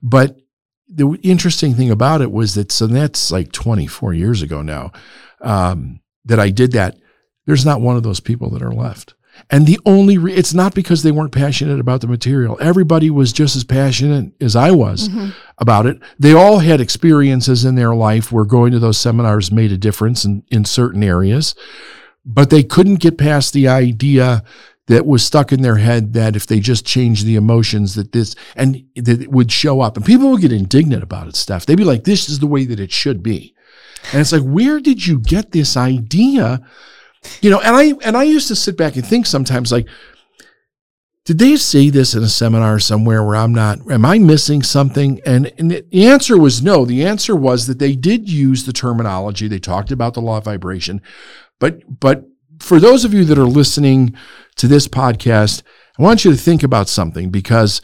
but 0.03 0.37
the 0.89 1.19
interesting 1.23 1.75
thing 1.75 1.91
about 1.91 2.23
it 2.23 2.33
was 2.33 2.55
that 2.55 2.73
so 2.73 2.87
that's 2.87 3.31
like 3.31 3.53
24 3.53 4.15
years 4.15 4.41
ago 4.41 4.63
now 4.63 4.91
um, 5.41 6.01
that 6.25 6.41
I 6.41 6.51
did 6.51 6.73
that. 6.73 6.97
There's 7.47 7.65
not 7.65 7.81
one 7.81 7.97
of 7.97 8.03
those 8.03 8.21
people 8.21 8.51
that 8.51 8.63
are 8.63 8.73
left. 8.73 9.15
And 9.51 9.67
the 9.67 9.79
only 9.87 10.19
re- 10.19 10.35
it's 10.35 10.53
not 10.53 10.75
because 10.75 11.03
they 11.03 11.13
weren't 11.13 11.33
passionate 11.33 11.81
about 11.81 12.01
the 12.01 12.07
material. 12.07 12.59
Everybody 12.61 13.09
was 13.09 13.33
just 13.33 13.57
as 13.57 13.65
passionate 13.65 14.33
as 14.41 14.57
I 14.57 14.71
was 14.73 15.09
about 15.59 15.87
it. 15.87 15.99
They 16.19 16.33
all 16.33 16.59
had 16.59 16.81
experiences 16.81 17.65
in 17.65 17.75
their 17.75 17.95
life 17.95 18.33
where 18.33 18.45
going 18.45 18.73
to 18.73 18.79
those 18.79 18.99
seminars 18.99 19.53
made 19.53 19.73
a 19.73 19.79
difference 19.79 20.25
in, 20.25 20.43
in 20.51 20.65
certain 20.65 21.03
areas, 21.03 21.55
but 22.25 22.51
they 22.51 22.63
couldn't 22.63 22.97
get 22.97 23.17
past 23.17 23.53
the 23.53 23.69
idea 23.69 24.43
that 24.87 25.07
was 25.07 25.23
stuck 25.23 25.53
in 25.53 25.63
their 25.63 25.77
head 25.77 26.15
that 26.15 26.35
if 26.35 26.47
they 26.47 26.61
just 26.61 26.85
changed 26.85 27.27
the 27.27 27.37
emotions 27.37 27.95
that 27.95 28.13
this 28.13 28.35
and 28.57 28.83
that 28.97 29.21
it 29.21 29.31
would 29.31 29.53
show 29.53 29.81
up 29.81 29.97
and 29.97 30.05
people 30.05 30.31
would 30.31 30.41
get 30.41 30.53
indignant 30.53 31.03
about 31.03 31.29
it 31.29 31.37
stuff. 31.37 31.67
They'd 31.67 31.77
be 31.77 31.85
like, 31.85 32.05
this 32.05 32.29
is 32.29 32.39
the 32.39 32.47
way 32.47 32.65
that 32.65 32.81
it 32.81 32.91
should 32.91 33.23
be. 33.23 33.55
And 34.13 34.21
it's 34.21 34.33
like, 34.33 34.43
where 34.43 34.81
did 34.81 35.07
you 35.07 35.21
get 35.21 35.53
this 35.53 35.77
idea? 35.77 36.61
You 37.41 37.51
know, 37.51 37.61
and 37.61 37.77
I 37.77 37.95
and 38.07 38.17
I 38.17 38.23
used 38.23 38.49
to 38.49 38.57
sit 38.57 38.77
back 38.77 38.97
and 38.97 39.07
think 39.07 39.27
sometimes 39.27 39.73
like, 39.73 39.89
did 41.25 41.39
they 41.39 41.57
say 41.57 41.91
this 41.91 42.15
in 42.15 42.23
a 42.23 42.29
seminar 42.29 42.79
somewhere 42.79 43.23
where 43.23 43.37
I'm 43.37 43.53
not? 43.53 43.79
Am 43.91 44.05
I 44.07 44.19
missing 44.19 44.63
something? 44.63 45.21
And, 45.27 45.53
and 45.59 45.71
the 45.71 46.07
answer 46.07 46.39
was 46.39 46.63
no. 46.63 46.87
The 46.87 47.05
answer 47.05 47.37
was 47.37 47.67
that 47.67 47.79
they 47.79 47.95
did 47.95 48.31
use 48.31 48.65
the 48.65 48.73
terminology. 48.73 49.47
They 49.47 49.59
talked 49.59 49.91
about 49.91 50.15
the 50.15 50.23
law 50.23 50.39
of 50.39 50.45
vibration, 50.45 51.03
but 51.59 52.01
but 52.01 52.25
for 52.61 52.81
those 52.81 53.05
of 53.05 53.13
you 53.13 53.25
that 53.25 53.39
are 53.39 53.45
listening 53.45 54.15
to 54.57 54.67
this 54.67 54.89
podcast, 54.89 55.63
I 55.99 56.03
want 56.03 56.25
you 56.25 56.31
to 56.31 56.37
think 56.37 56.63
about 56.63 56.89
something 56.89 57.31
because 57.31 57.83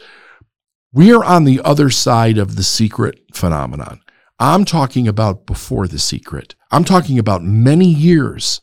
we 0.91 1.13
are 1.13 1.23
on 1.23 1.43
the 1.43 1.61
other 1.63 1.89
side 1.89 2.37
of 2.37 2.55
the 2.55 2.63
secret 2.63 3.19
phenomenon. 3.33 3.99
I'm 4.39 4.65
talking 4.65 5.07
about 5.07 5.45
before 5.45 5.87
the 5.87 5.99
secret. 5.99 6.55
I'm 6.71 6.83
talking 6.83 7.19
about 7.19 7.43
many 7.43 7.87
years 7.87 8.61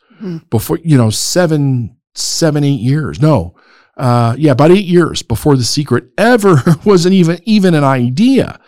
before, 0.50 0.78
you 0.84 0.96
know, 0.96 1.10
seven, 1.10 1.96
seven, 2.14 2.62
eight 2.64 2.80
years. 2.80 3.20
No, 3.20 3.56
uh, 3.96 4.34
yeah, 4.38 4.52
about 4.52 4.70
eight 4.70 4.84
years 4.84 5.22
before 5.22 5.56
the 5.56 5.64
secret 5.64 6.04
ever 6.18 6.62
wasn't 6.84 7.14
even 7.14 7.38
even 7.44 7.74
an 7.74 7.84
idea. 7.84 8.60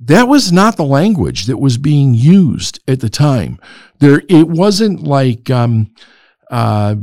That 0.00 0.26
was 0.28 0.50
not 0.50 0.76
the 0.76 0.84
language 0.84 1.46
that 1.46 1.58
was 1.58 1.78
being 1.78 2.14
used 2.14 2.80
at 2.88 3.00
the 3.00 3.08
time. 3.08 3.60
There, 4.00 4.22
it 4.28 4.48
wasn't 4.48 5.04
like 5.04 5.48
um, 5.48 5.94
uh, 6.50 6.96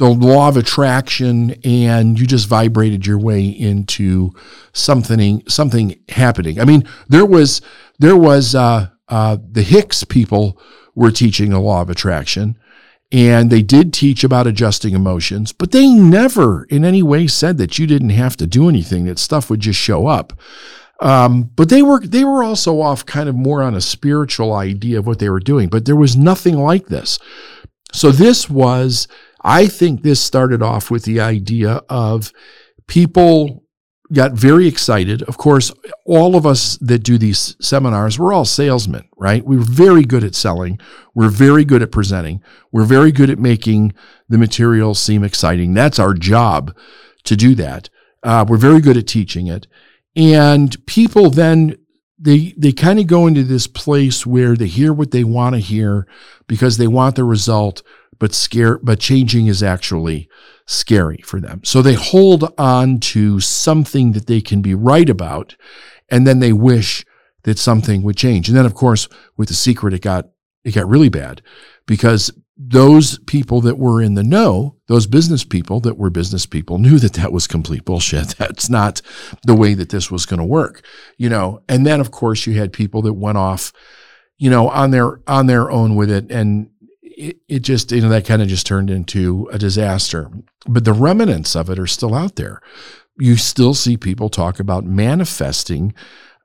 the 0.00 0.08
law 0.08 0.48
of 0.48 0.56
attraction 0.56 1.50
and 1.62 2.18
you 2.18 2.26
just 2.26 2.48
vibrated 2.48 3.06
your 3.06 3.18
way 3.18 3.44
into 3.44 4.30
something 4.72 5.42
something 5.46 6.00
happening. 6.08 6.58
I 6.58 6.64
mean 6.64 6.88
there 7.08 7.26
was 7.26 7.60
there 7.98 8.16
was 8.16 8.54
uh, 8.54 8.88
uh, 9.10 9.36
the 9.52 9.62
hicks 9.62 10.02
people 10.04 10.58
were 10.94 11.10
teaching 11.10 11.50
the 11.50 11.60
law 11.60 11.82
of 11.82 11.90
attraction 11.90 12.58
and 13.12 13.50
they 13.50 13.60
did 13.60 13.92
teach 13.92 14.24
about 14.24 14.46
adjusting 14.46 14.94
emotions 14.94 15.52
but 15.52 15.70
they 15.70 15.86
never 15.86 16.64
in 16.64 16.82
any 16.82 17.02
way 17.02 17.26
said 17.26 17.58
that 17.58 17.78
you 17.78 17.86
didn't 17.86 18.08
have 18.08 18.38
to 18.38 18.46
do 18.46 18.70
anything 18.70 19.04
that 19.04 19.18
stuff 19.18 19.50
would 19.50 19.60
just 19.60 19.78
show 19.78 20.06
up. 20.06 20.32
Um, 21.00 21.50
but 21.56 21.68
they 21.68 21.82
were 21.82 22.00
they 22.00 22.24
were 22.24 22.42
also 22.42 22.80
off 22.80 23.04
kind 23.04 23.28
of 23.28 23.34
more 23.34 23.62
on 23.62 23.74
a 23.74 23.82
spiritual 23.82 24.54
idea 24.54 24.98
of 24.98 25.06
what 25.06 25.18
they 25.18 25.28
were 25.28 25.40
doing 25.40 25.68
but 25.68 25.84
there 25.84 25.94
was 25.94 26.16
nothing 26.16 26.56
like 26.56 26.86
this. 26.86 27.18
So 27.92 28.12
this 28.12 28.48
was 28.48 29.08
I 29.42 29.66
think 29.66 30.02
this 30.02 30.20
started 30.20 30.62
off 30.62 30.90
with 30.90 31.04
the 31.04 31.20
idea 31.20 31.82
of 31.88 32.32
people 32.86 33.64
got 34.12 34.32
very 34.32 34.66
excited. 34.66 35.22
Of 35.22 35.36
course, 35.38 35.72
all 36.04 36.34
of 36.34 36.44
us 36.44 36.76
that 36.78 37.04
do 37.04 37.16
these 37.16 37.56
seminars, 37.60 38.18
we're 38.18 38.32
all 38.32 38.44
salesmen, 38.44 39.08
right? 39.16 39.44
We're 39.44 39.60
very 39.60 40.02
good 40.04 40.24
at 40.24 40.34
selling. 40.34 40.80
We're 41.14 41.28
very 41.28 41.64
good 41.64 41.82
at 41.82 41.92
presenting. 41.92 42.42
We're 42.72 42.84
very 42.84 43.12
good 43.12 43.30
at 43.30 43.38
making 43.38 43.94
the 44.28 44.38
material 44.38 44.94
seem 44.94 45.22
exciting. 45.22 45.74
That's 45.74 45.98
our 45.98 46.14
job 46.14 46.76
to 47.24 47.36
do 47.36 47.54
that. 47.54 47.88
Uh, 48.22 48.44
we're 48.46 48.56
very 48.56 48.80
good 48.80 48.96
at 48.96 49.06
teaching 49.06 49.46
it. 49.46 49.66
And 50.16 50.84
people 50.86 51.30
then 51.30 51.76
they 52.18 52.52
they 52.58 52.72
kind 52.72 52.98
of 52.98 53.06
go 53.06 53.26
into 53.26 53.44
this 53.44 53.66
place 53.66 54.26
where 54.26 54.54
they 54.54 54.66
hear 54.66 54.92
what 54.92 55.10
they 55.10 55.24
want 55.24 55.54
to 55.54 55.60
hear 55.60 56.06
because 56.46 56.76
they 56.76 56.88
want 56.88 57.16
the 57.16 57.24
result 57.24 57.82
but 58.20 58.34
scare, 58.34 58.78
but 58.78 59.00
changing 59.00 59.48
is 59.48 59.62
actually 59.62 60.28
scary 60.66 61.20
for 61.24 61.40
them. 61.40 61.62
So 61.64 61.82
they 61.82 61.94
hold 61.94 62.54
on 62.56 63.00
to 63.00 63.40
something 63.40 64.12
that 64.12 64.28
they 64.28 64.40
can 64.40 64.62
be 64.62 64.74
right 64.74 65.08
about, 65.08 65.56
and 66.08 66.26
then 66.26 66.38
they 66.38 66.52
wish 66.52 67.04
that 67.42 67.58
something 67.58 68.02
would 68.02 68.16
change. 68.16 68.48
And 68.48 68.56
then, 68.56 68.66
of 68.66 68.74
course, 68.74 69.08
with 69.36 69.48
the 69.48 69.54
secret, 69.54 69.94
it 69.94 70.02
got 70.02 70.28
it 70.62 70.74
got 70.74 70.88
really 70.88 71.08
bad 71.08 71.40
because 71.86 72.30
those 72.62 73.18
people 73.20 73.62
that 73.62 73.78
were 73.78 74.02
in 74.02 74.12
the 74.12 74.22
know, 74.22 74.76
those 74.86 75.06
business 75.06 75.42
people 75.42 75.80
that 75.80 75.96
were 75.96 76.10
business 76.10 76.44
people, 76.44 76.76
knew 76.78 76.98
that 76.98 77.14
that 77.14 77.32
was 77.32 77.46
complete 77.46 77.86
bullshit. 77.86 78.28
That's 78.38 78.68
not 78.68 79.00
the 79.44 79.54
way 79.54 79.72
that 79.72 79.88
this 79.88 80.10
was 80.10 80.26
going 80.26 80.40
to 80.40 80.44
work, 80.44 80.84
you 81.16 81.30
know. 81.30 81.62
And 81.70 81.86
then, 81.86 82.00
of 82.00 82.10
course, 82.10 82.46
you 82.46 82.58
had 82.58 82.74
people 82.74 83.00
that 83.02 83.14
went 83.14 83.38
off, 83.38 83.72
you 84.36 84.50
know, 84.50 84.68
on 84.68 84.90
their 84.90 85.20
on 85.26 85.46
their 85.46 85.70
own 85.70 85.96
with 85.96 86.10
it, 86.10 86.30
and 86.30 86.68
it, 87.20 87.36
it 87.48 87.58
just, 87.60 87.92
you 87.92 88.00
know, 88.00 88.08
that 88.08 88.24
kind 88.24 88.42
of 88.42 88.48
just 88.48 88.66
turned 88.66 88.90
into 88.90 89.48
a 89.52 89.58
disaster. 89.58 90.30
But 90.66 90.84
the 90.84 90.92
remnants 90.92 91.54
of 91.54 91.68
it 91.68 91.78
are 91.78 91.86
still 91.86 92.14
out 92.14 92.36
there. 92.36 92.60
You 93.18 93.36
still 93.36 93.74
see 93.74 93.96
people 93.96 94.30
talk 94.30 94.58
about 94.58 94.84
manifesting 94.84 95.94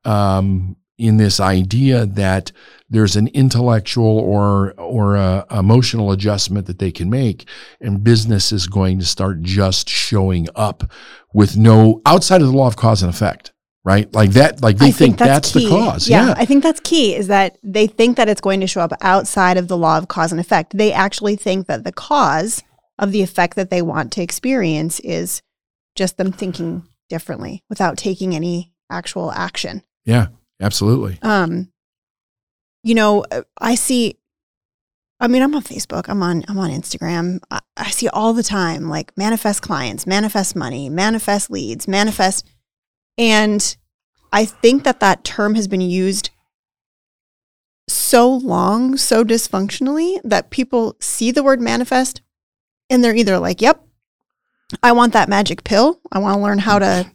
um, 0.03 0.75
in 0.97 1.17
this 1.17 1.39
idea 1.39 2.05
that 2.05 2.51
there's 2.89 3.15
an 3.15 3.27
intellectual 3.29 4.19
or 4.19 4.73
or 4.77 5.15
a 5.15 5.45
emotional 5.51 6.11
adjustment 6.11 6.67
that 6.67 6.79
they 6.79 6.91
can 6.91 7.09
make, 7.09 7.47
and 7.81 8.03
business 8.03 8.51
is 8.51 8.67
going 8.67 8.99
to 8.99 9.05
start 9.05 9.41
just 9.41 9.89
showing 9.89 10.47
up 10.55 10.91
with 11.33 11.57
no 11.57 12.01
outside 12.05 12.41
of 12.41 12.47
the 12.47 12.53
law 12.53 12.67
of 12.67 12.75
cause 12.75 13.01
and 13.01 13.13
effect 13.13 13.51
right? 13.85 14.11
Like 14.13 14.31
that, 14.31 14.61
like 14.61 14.77
they 14.77 14.87
I 14.87 14.91
think, 14.91 15.17
that's, 15.17 15.51
that's, 15.51 15.53
the 15.53 15.69
cause. 15.69 16.09
Yeah, 16.09 16.27
Yeah. 16.27 16.33
I 16.35 16.45
think 16.45 16.63
that's 16.63 16.81
key 16.81 17.15
is 17.15 17.27
that 17.27 17.57
they 17.63 17.87
think 17.87 18.17
that 18.17 18.27
it's 18.27 18.41
going 18.41 18.59
to 18.59 18.67
show 18.67 18.81
up 18.81 18.91
outside 18.99 19.57
of 19.57 19.67
the 19.67 19.77
law 19.77 19.97
of 19.97 20.07
cause 20.07 20.31
and 20.31 20.41
effect. 20.41 20.75
They 20.75 20.91
actually 20.91 21.35
think 21.37 21.67
that 21.67 21.83
the 21.83 21.93
cause 21.93 22.63
of 22.97 23.11
the 23.11 23.21
effect 23.21 23.55
that 23.55 23.69
they 23.69 23.81
want 23.81 24.11
to 24.13 24.21
experience 24.21 24.99
is 25.01 25.41
just 25.95 26.17
them 26.17 26.31
thinking 26.31 26.83
differently 27.09 27.63
without 27.69 27.97
taking 27.97 28.35
any 28.35 28.73
actual 28.89 29.31
action. 29.31 29.83
Yeah, 30.03 30.27
absolutely. 30.59 31.19
Um, 31.21 31.71
you 32.83 32.95
know, 32.95 33.23
I 33.59 33.75
see. 33.75 34.17
I 35.19 35.27
mean, 35.27 35.41
I'm 35.41 35.55
on 35.55 35.63
Facebook. 35.63 36.09
I'm 36.09 36.21
on. 36.21 36.43
I'm 36.47 36.57
on 36.57 36.69
Instagram. 36.71 37.39
I, 37.49 37.59
I 37.77 37.89
see 37.89 38.07
all 38.09 38.33
the 38.33 38.43
time 38.43 38.89
like 38.89 39.15
manifest 39.17 39.61
clients, 39.61 40.05
manifest 40.05 40.55
money, 40.55 40.89
manifest 40.89 41.49
leads, 41.49 41.87
manifest, 41.87 42.45
and 43.17 43.75
I 44.31 44.45
think 44.45 44.83
that 44.83 44.99
that 44.99 45.23
term 45.23 45.55
has 45.55 45.67
been 45.67 45.81
used 45.81 46.29
so 47.87 48.27
long, 48.29 48.97
so 48.97 49.23
dysfunctionally 49.23 50.19
that 50.23 50.49
people 50.49 50.95
see 50.99 51.31
the 51.31 51.43
word 51.43 51.61
manifest 51.61 52.21
and 52.89 53.03
they're 53.03 53.15
either 53.15 53.39
like, 53.39 53.61
"Yep, 53.61 53.83
I 54.81 54.91
want 54.91 55.13
that 55.13 55.29
magic 55.29 55.63
pill. 55.63 55.99
I 56.11 56.19
want 56.19 56.37
to 56.37 56.41
learn 56.43 56.59
how 56.59 56.79
to 56.79 57.11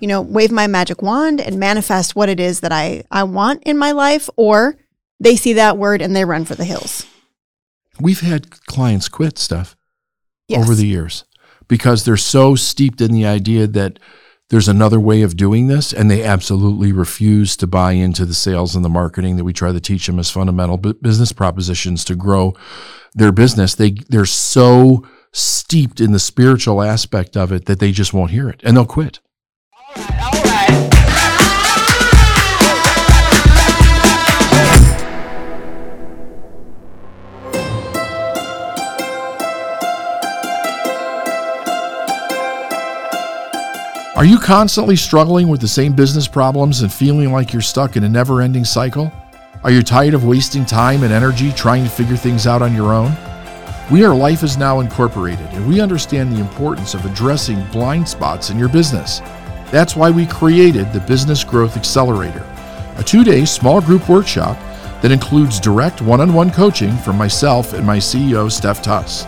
you 0.00 0.08
know, 0.08 0.22
wave 0.22 0.50
my 0.50 0.66
magic 0.66 1.02
wand 1.02 1.38
and 1.38 1.60
manifest 1.60 2.16
what 2.16 2.30
it 2.30 2.40
is 2.40 2.60
that 2.60 2.72
I, 2.72 3.04
I 3.10 3.22
want 3.24 3.62
in 3.64 3.76
my 3.76 3.92
life, 3.92 4.30
or 4.36 4.76
they 5.20 5.36
see 5.36 5.52
that 5.52 5.76
word 5.76 6.00
and 6.00 6.16
they 6.16 6.24
run 6.24 6.46
for 6.46 6.54
the 6.54 6.64
hills. 6.64 7.04
We've 8.00 8.20
had 8.20 8.64
clients 8.64 9.08
quit 9.10 9.38
stuff 9.38 9.76
Yes. 10.48 10.62
over 10.64 10.74
the 10.74 10.86
years 10.86 11.24
because 11.68 12.04
they're 12.04 12.16
so 12.16 12.54
steeped 12.54 13.02
in 13.02 13.12
the 13.12 13.26
idea 13.26 13.66
that 13.66 13.98
there's 14.52 14.68
another 14.68 15.00
way 15.00 15.22
of 15.22 15.34
doing 15.34 15.68
this 15.68 15.94
and 15.94 16.10
they 16.10 16.22
absolutely 16.22 16.92
refuse 16.92 17.56
to 17.56 17.66
buy 17.66 17.92
into 17.92 18.26
the 18.26 18.34
sales 18.34 18.76
and 18.76 18.84
the 18.84 18.88
marketing 18.90 19.36
that 19.36 19.44
we 19.44 19.52
try 19.54 19.72
to 19.72 19.80
teach 19.80 20.06
them 20.06 20.18
as 20.18 20.30
fundamental 20.30 20.76
business 20.76 21.32
propositions 21.32 22.04
to 22.04 22.14
grow 22.14 22.52
their 23.14 23.32
business. 23.32 23.74
They 23.74 23.92
they're 24.10 24.26
so 24.26 25.06
steeped 25.32 26.02
in 26.02 26.12
the 26.12 26.18
spiritual 26.18 26.82
aspect 26.82 27.34
of 27.34 27.50
it 27.50 27.64
that 27.64 27.78
they 27.78 27.92
just 27.92 28.12
won't 28.12 28.30
hear 28.30 28.50
it 28.50 28.60
and 28.62 28.76
they'll 28.76 28.84
quit 28.84 29.20
Are 44.14 44.26
you 44.26 44.38
constantly 44.38 44.94
struggling 44.94 45.48
with 45.48 45.62
the 45.62 45.68
same 45.68 45.94
business 45.94 46.28
problems 46.28 46.82
and 46.82 46.92
feeling 46.92 47.32
like 47.32 47.50
you're 47.50 47.62
stuck 47.62 47.96
in 47.96 48.04
a 48.04 48.08
never 48.10 48.42
ending 48.42 48.62
cycle? 48.62 49.10
Are 49.64 49.70
you 49.70 49.82
tired 49.82 50.12
of 50.12 50.26
wasting 50.26 50.66
time 50.66 51.02
and 51.02 51.10
energy 51.10 51.50
trying 51.50 51.82
to 51.84 51.88
figure 51.88 52.18
things 52.18 52.46
out 52.46 52.60
on 52.60 52.74
your 52.74 52.92
own? 52.92 53.10
We 53.90 54.04
are 54.04 54.14
Life 54.14 54.42
is 54.42 54.58
Now 54.58 54.80
Incorporated, 54.80 55.46
and 55.52 55.66
we 55.66 55.80
understand 55.80 56.30
the 56.30 56.40
importance 56.40 56.92
of 56.92 57.06
addressing 57.06 57.64
blind 57.68 58.06
spots 58.06 58.50
in 58.50 58.58
your 58.58 58.68
business. 58.68 59.20
That's 59.70 59.96
why 59.96 60.10
we 60.10 60.26
created 60.26 60.92
the 60.92 61.00
Business 61.00 61.42
Growth 61.42 61.78
Accelerator, 61.78 62.46
a 62.98 63.02
two 63.02 63.24
day 63.24 63.46
small 63.46 63.80
group 63.80 64.10
workshop 64.10 64.58
that 65.00 65.10
includes 65.10 65.58
direct 65.58 66.02
one 66.02 66.20
on 66.20 66.34
one 66.34 66.50
coaching 66.50 66.98
from 66.98 67.16
myself 67.16 67.72
and 67.72 67.86
my 67.86 67.96
CEO, 67.96 68.52
Steph 68.52 68.82
Tuss. 68.82 69.26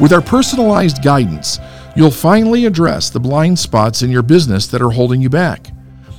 With 0.00 0.12
our 0.12 0.20
personalized 0.20 1.04
guidance, 1.04 1.60
you'll 1.98 2.12
finally 2.12 2.64
address 2.64 3.10
the 3.10 3.18
blind 3.18 3.58
spots 3.58 4.02
in 4.02 4.10
your 4.10 4.22
business 4.22 4.68
that 4.68 4.80
are 4.80 4.92
holding 4.92 5.20
you 5.20 5.28
back. 5.28 5.72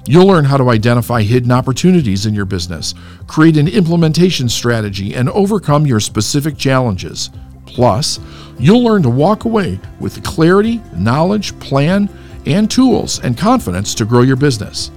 You'll 0.06 0.28
learn 0.28 0.44
how 0.44 0.58
to 0.58 0.70
identify 0.70 1.22
hidden 1.22 1.54
opportunities 1.54 2.26
in 2.26 2.34
your 2.34 2.44
business, 2.44 2.94
create 3.28 3.56
an 3.56 3.70
implementation 3.70 4.50
strategy, 4.50 5.16
and 5.16 5.30
overcome 5.30 5.88
your 5.88 6.02
specific 6.02 6.58
challenges. 6.58 7.30
Plus, 7.66 8.20
you'll 8.60 8.84
learn 8.84 9.04
to 9.04 9.10
walk 9.10 9.46
away 9.46 9.80
with 10.02 10.22
clarity, 10.22 10.82
knowledge, 10.98 11.58
plan, 11.62 12.10
and 12.46 12.70
tools 12.70 13.22
and 13.22 13.38
confidence 13.38 13.96
to 13.96 14.04
grow 14.04 14.24
your 14.24 14.36
business. 14.36 14.92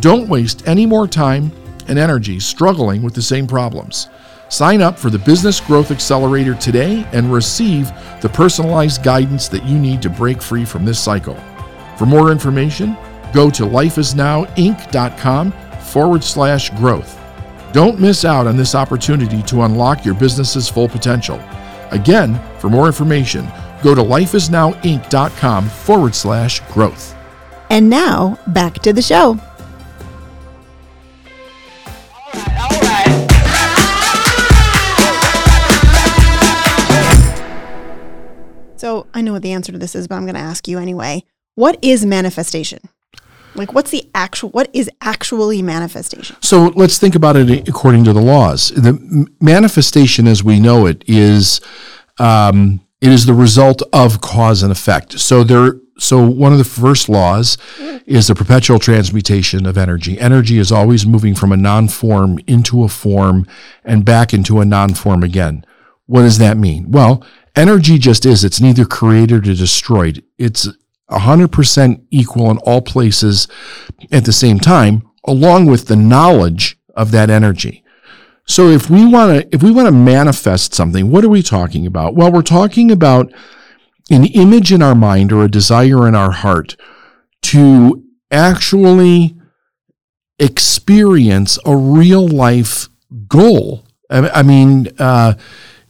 Don't 0.00 0.28
waste 0.28 0.66
any 0.66 0.84
more 0.84 1.06
time 1.06 1.52
and 1.86 1.96
energy 1.96 2.40
struggling 2.40 3.02
with 3.02 3.14
the 3.14 3.22
same 3.22 3.46
problems. 3.46 4.08
Sign 4.48 4.80
up 4.80 4.98
for 4.98 5.10
the 5.10 5.18
Business 5.18 5.60
Growth 5.60 5.90
Accelerator 5.90 6.54
today 6.54 7.06
and 7.12 7.32
receive 7.32 7.90
the 8.20 8.28
personalized 8.28 9.02
guidance 9.02 9.48
that 9.48 9.64
you 9.64 9.78
need 9.78 10.00
to 10.02 10.10
break 10.10 10.40
free 10.40 10.64
from 10.64 10.84
this 10.84 10.98
cycle. 10.98 11.36
For 11.98 12.06
more 12.06 12.32
information, 12.32 12.96
go 13.32 13.50
to 13.50 13.64
lifeisnowinc.com 13.64 15.52
forward 15.80 16.24
slash 16.24 16.70
growth. 16.70 17.18
Don't 17.72 18.00
miss 18.00 18.24
out 18.24 18.46
on 18.46 18.56
this 18.56 18.74
opportunity 18.74 19.42
to 19.42 19.62
unlock 19.62 20.04
your 20.04 20.14
business's 20.14 20.68
full 20.68 20.88
potential. 20.88 21.38
Again, 21.90 22.40
for 22.58 22.70
more 22.70 22.86
information, 22.86 23.46
go 23.82 23.94
to 23.94 24.00
lifeisnowinc.com 24.00 25.68
forward 25.68 26.14
slash 26.14 26.60
growth. 26.72 27.14
And 27.70 27.90
now 27.90 28.38
back 28.46 28.74
to 28.80 28.94
the 28.94 29.02
show. 29.02 29.38
So 38.78 39.06
I 39.12 39.20
know 39.20 39.32
what 39.32 39.42
the 39.42 39.52
answer 39.52 39.72
to 39.72 39.78
this 39.78 39.94
is, 39.94 40.08
but 40.08 40.14
I'm 40.14 40.24
going 40.24 40.34
to 40.34 40.40
ask 40.40 40.68
you 40.68 40.78
anyway. 40.78 41.24
What 41.54 41.78
is 41.82 42.06
manifestation? 42.06 42.78
Like, 43.54 43.72
what's 43.74 43.90
the 43.90 44.08
actual, 44.14 44.50
what 44.50 44.70
is 44.72 44.88
actually 45.00 45.62
manifestation? 45.62 46.36
So 46.40 46.66
let's 46.76 46.98
think 46.98 47.16
about 47.16 47.36
it 47.36 47.68
according 47.68 48.04
to 48.04 48.12
the 48.12 48.20
laws. 48.20 48.68
The 48.68 49.26
manifestation, 49.40 50.28
as 50.28 50.44
we 50.44 50.60
know 50.60 50.86
it, 50.86 51.02
is 51.08 51.60
um, 52.18 52.80
it 53.00 53.10
is 53.10 53.26
the 53.26 53.34
result 53.34 53.82
of 53.92 54.20
cause 54.20 54.62
and 54.62 54.70
effect. 54.70 55.18
So 55.18 55.44
there. 55.44 55.80
So 55.98 56.24
one 56.24 56.52
of 56.52 56.58
the 56.58 56.64
first 56.64 57.08
laws 57.08 57.58
is 58.06 58.28
the 58.28 58.34
perpetual 58.36 58.78
transmutation 58.78 59.66
of 59.66 59.76
energy. 59.76 60.16
Energy 60.20 60.58
is 60.58 60.70
always 60.70 61.04
moving 61.04 61.34
from 61.34 61.50
a 61.50 61.56
non-form 61.56 62.38
into 62.46 62.84
a 62.84 62.88
form 62.88 63.48
and 63.84 64.04
back 64.04 64.32
into 64.32 64.60
a 64.60 64.64
non-form 64.64 65.24
again. 65.24 65.66
What 66.06 66.22
does 66.22 66.38
that 66.38 66.56
mean? 66.56 66.92
Well, 66.92 67.26
energy 67.58 67.98
just 67.98 68.24
is. 68.24 68.44
It's 68.44 68.60
neither 68.60 68.84
created 68.84 69.48
or 69.48 69.54
destroyed. 69.54 70.22
It's 70.38 70.68
100% 71.10 72.04
equal 72.10 72.50
in 72.50 72.58
all 72.58 72.80
places 72.80 73.48
at 74.12 74.24
the 74.24 74.32
same 74.32 74.60
time, 74.60 75.08
along 75.24 75.66
with 75.66 75.86
the 75.86 75.96
knowledge 75.96 76.78
of 76.94 77.10
that 77.10 77.30
energy. 77.30 77.84
So 78.46 78.68
if 78.68 78.88
we 78.88 79.04
want 79.04 79.42
to 79.42 79.54
if 79.54 79.62
we 79.62 79.70
want 79.70 79.86
to 79.88 79.92
manifest 79.92 80.72
something, 80.72 81.10
what 81.10 81.22
are 81.22 81.28
we 81.28 81.42
talking 81.42 81.86
about? 81.86 82.14
Well, 82.14 82.32
we're 82.32 82.40
talking 82.40 82.90
about 82.90 83.30
an 84.10 84.24
image 84.24 84.72
in 84.72 84.82
our 84.82 84.94
mind 84.94 85.32
or 85.32 85.44
a 85.44 85.50
desire 85.50 86.08
in 86.08 86.14
our 86.14 86.30
heart 86.30 86.74
to 87.42 88.04
actually 88.30 89.36
experience 90.38 91.58
a 91.66 91.76
real 91.76 92.26
life 92.26 92.88
goal. 93.26 93.84
I, 94.10 94.42
mean, 94.42 94.88
uh, 94.98 95.34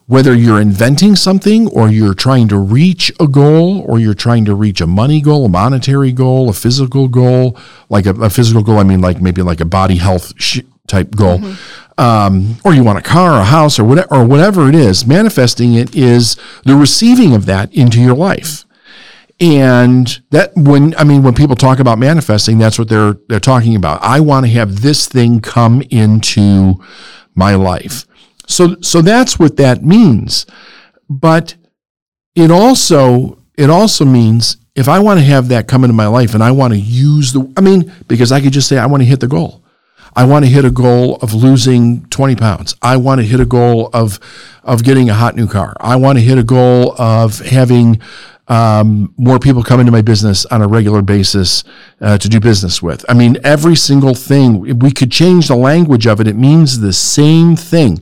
whether 0.09 0.35
you're 0.35 0.61
inventing 0.61 1.15
something 1.15 1.69
or 1.69 1.91
you're 1.91 2.15
trying 2.15 2.49
to 2.49 2.59
reach 2.59 3.12
a 3.21 3.29
goal 3.29 3.83
or 3.83 3.99
you're 4.00 4.15
trying 4.15 4.43
to 4.47 4.55
reach 4.55 4.81
a 4.81 4.87
money 4.87 5.21
goal, 5.21 5.45
a 5.45 5.49
monetary 5.50 6.12
goal, 6.12 6.49
a 6.49 6.53
physical 6.55 7.09
goal, 7.09 7.57
like 7.91 8.07
a, 8.07 8.15
a 8.23 8.31
physical 8.31 8.62
goal, 8.62 8.79
I 8.79 8.85
mean, 8.85 9.03
like 9.03 9.21
maybe 9.21 9.43
like 9.43 9.61
a 9.61 9.67
body 9.67 9.97
health 9.97 10.33
sh- 10.41 10.61
type 10.87 11.15
goal, 11.15 11.38
mm-hmm. 11.38 12.00
um, 12.03 12.57
or 12.65 12.73
you 12.73 12.83
want 12.83 12.99
a 12.99 13.03
car, 13.03 13.38
a 13.38 13.45
house, 13.45 13.79
or 13.79 13.85
whatever, 13.85 14.09
or 14.15 14.27
whatever 14.27 14.67
it 14.71 14.75
is. 14.75 15.07
Manifesting 15.07 15.75
it 15.75 15.95
is 15.95 16.37
the 16.65 16.75
receiving 16.75 17.35
of 17.35 17.45
that 17.45 17.73
into 17.75 18.00
your 18.00 18.17
life. 18.17 18.65
And 19.41 20.21
that 20.31 20.53
when 20.57 20.95
I 20.97 21.05
mean 21.05 21.23
when 21.23 21.35
people 21.35 21.55
talk 21.55 21.81
about 21.81 21.99
manifesting, 21.99 22.57
that's 22.57 22.79
what 22.79 22.88
they're 22.88 23.19
they're 23.29 23.38
talking 23.41 23.77
about. 23.77 24.03
I 24.03 24.21
want 24.21 24.47
to 24.47 24.53
have 24.53 24.81
this 24.81 25.07
thing 25.07 25.41
come 25.41 25.83
into 25.91 26.83
my 27.35 27.55
life. 27.55 28.07
So 28.49 28.76
so 28.81 29.02
that's 29.02 29.38
what 29.38 29.57
that 29.59 29.85
means. 29.85 30.47
But 31.09 31.55
it 32.35 32.50
also 32.50 33.38
it 33.57 33.71
also 33.71 34.05
means 34.05 34.57
if 34.75 34.88
I 34.88 34.99
want 34.99 35.21
to 35.21 35.25
have 35.25 35.49
that 35.49 35.69
come 35.69 35.85
into 35.85 35.95
my 35.95 36.07
life 36.07 36.35
and 36.35 36.43
I 36.43 36.50
want 36.50 36.73
to 36.73 36.81
use 36.81 37.33
the 37.33 37.52
I 37.57 37.61
mean 37.61 37.93
because 38.09 38.33
I 38.33 38.40
could 38.40 38.52
just 38.52 38.69
say 38.69 38.78
I 38.78 38.87
want 38.87 39.02
to 39.02 39.09
hit 39.09 39.21
the 39.21 39.28
goal. 39.28 39.62
I 40.17 40.25
want 40.25 40.45
to 40.45 40.50
hit 40.50 40.64
a 40.64 40.71
goal 40.71 41.17
of 41.17 41.35
losing 41.35 42.05
20 42.07 42.35
pounds. 42.35 42.75
I 42.83 42.97
want 42.97 43.21
to 43.21 43.26
hit 43.26 43.38
a 43.38 43.45
goal 43.45 43.90
of 43.93 44.19
of 44.64 44.83
getting 44.83 45.11
a 45.11 45.14
hot 45.14 45.37
new 45.37 45.47
car. 45.47 45.76
I 45.81 45.97
want 45.97 46.19
to 46.19 46.25
hit 46.25 46.38
a 46.38 46.43
goal 46.43 46.95
of 47.00 47.38
having 47.40 48.00
um, 48.49 49.12
more 49.19 49.38
people 49.38 49.62
come 49.62 49.78
into 49.78 49.93
my 49.93 50.00
business 50.00 50.47
on 50.47 50.62
a 50.62 50.67
regular 50.67 51.02
basis 51.02 51.64
uh, 52.00 52.17
to 52.19 52.28
do 52.28 52.40
business 52.40 52.83
with. 52.83 53.05
I 53.09 53.14
mean, 53.14 53.37
every 53.45 53.76
single 53.76 54.14
thing, 54.14 54.78
we 54.78 54.90
could 54.90 55.12
change 55.12 55.49
the 55.49 55.57
language 55.57 56.07
of 56.07 56.21
it. 56.21 56.26
It 56.26 56.37
means 56.37 56.81
the 56.81 56.93
same 56.95 57.57
thing. 57.57 58.00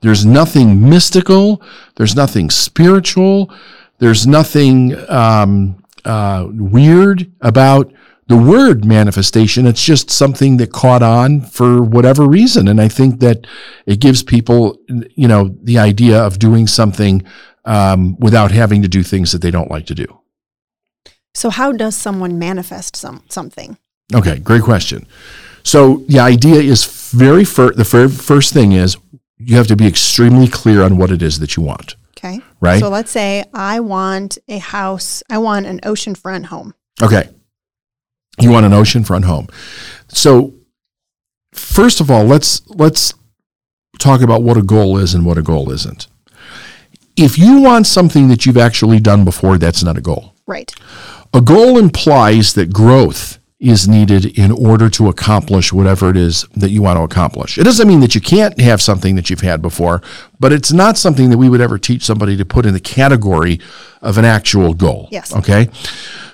There's 0.00 0.24
nothing 0.24 0.88
mystical. 0.88 1.62
There's 1.96 2.14
nothing 2.14 2.50
spiritual. 2.50 3.52
There's 3.98 4.26
nothing 4.26 4.96
um, 5.10 5.82
uh, 6.04 6.46
weird 6.50 7.30
about 7.40 7.92
the 8.28 8.36
word 8.36 8.84
manifestation. 8.84 9.66
It's 9.66 9.82
just 9.82 10.10
something 10.10 10.58
that 10.58 10.72
caught 10.72 11.02
on 11.02 11.40
for 11.40 11.82
whatever 11.82 12.26
reason. 12.26 12.68
And 12.68 12.80
I 12.80 12.88
think 12.88 13.20
that 13.20 13.46
it 13.86 14.00
gives 14.00 14.22
people, 14.22 14.78
you 15.16 15.26
know, 15.26 15.56
the 15.62 15.78
idea 15.78 16.20
of 16.20 16.38
doing 16.38 16.66
something 16.66 17.24
um, 17.64 18.16
without 18.20 18.50
having 18.50 18.82
to 18.82 18.88
do 18.88 19.02
things 19.02 19.32
that 19.32 19.42
they 19.42 19.50
don't 19.50 19.70
like 19.70 19.86
to 19.86 19.94
do. 19.94 20.06
So, 21.34 21.50
how 21.50 21.72
does 21.72 21.96
someone 21.96 22.38
manifest 22.38 22.96
some 22.96 23.22
something? 23.28 23.78
Okay, 24.14 24.38
great 24.38 24.62
question. 24.62 25.06
So, 25.62 25.98
the 26.08 26.18
idea 26.18 26.60
is 26.60 27.10
very 27.10 27.44
fir- 27.44 27.72
the 27.72 27.84
fir- 27.84 28.08
first 28.08 28.52
thing 28.52 28.72
is 28.72 28.96
you 29.38 29.56
have 29.56 29.66
to 29.68 29.76
be 29.76 29.86
extremely 29.86 30.48
clear 30.48 30.82
on 30.82 30.96
what 30.96 31.10
it 31.10 31.22
is 31.22 31.38
that 31.40 31.56
you 31.56 31.62
want. 31.62 31.96
Okay. 32.16 32.40
Right. 32.60 32.80
So 32.80 32.88
let's 32.88 33.10
say 33.10 33.44
I 33.54 33.80
want 33.80 34.38
a 34.48 34.58
house. 34.58 35.22
I 35.30 35.38
want 35.38 35.66
an 35.66 35.80
oceanfront 35.80 36.46
home. 36.46 36.74
Okay. 37.00 37.28
You 38.40 38.50
want 38.50 38.66
an 38.66 38.72
oceanfront 38.72 39.24
home. 39.24 39.48
So 40.08 40.54
first 41.52 42.00
of 42.00 42.10
all, 42.10 42.24
let's 42.24 42.66
let's 42.68 43.14
talk 43.98 44.20
about 44.20 44.42
what 44.42 44.56
a 44.56 44.62
goal 44.62 44.98
is 44.98 45.14
and 45.14 45.24
what 45.24 45.38
a 45.38 45.42
goal 45.42 45.70
isn't 45.70 46.08
if 47.18 47.36
you 47.36 47.60
want 47.60 47.86
something 47.86 48.28
that 48.28 48.46
you've 48.46 48.56
actually 48.56 49.00
done 49.00 49.24
before, 49.24 49.58
that's 49.58 49.82
not 49.82 49.98
a 49.98 50.00
goal. 50.00 50.34
Right. 50.46 50.72
A 51.34 51.40
goal 51.40 51.76
implies 51.76 52.54
that 52.54 52.72
growth 52.72 53.38
is 53.60 53.88
needed 53.88 54.38
in 54.38 54.52
order 54.52 54.88
to 54.88 55.08
accomplish 55.08 55.72
whatever 55.72 56.10
it 56.10 56.16
is 56.16 56.46
that 56.54 56.70
you 56.70 56.80
want 56.80 56.96
to 56.96 57.02
accomplish. 57.02 57.58
It 57.58 57.64
doesn't 57.64 57.88
mean 57.88 58.00
that 58.00 58.14
you 58.14 58.20
can't 58.20 58.58
have 58.60 58.80
something 58.80 59.16
that 59.16 59.30
you've 59.30 59.40
had 59.40 59.60
before, 59.60 60.00
but 60.38 60.52
it's 60.52 60.72
not 60.72 60.96
something 60.96 61.30
that 61.30 61.38
we 61.38 61.48
would 61.48 61.60
ever 61.60 61.76
teach 61.76 62.04
somebody 62.04 62.36
to 62.36 62.44
put 62.44 62.66
in 62.66 62.72
the 62.72 62.80
category 62.80 63.58
of 64.00 64.16
an 64.16 64.24
actual 64.24 64.74
goal. 64.74 65.08
Yes. 65.10 65.34
Okay. 65.34 65.70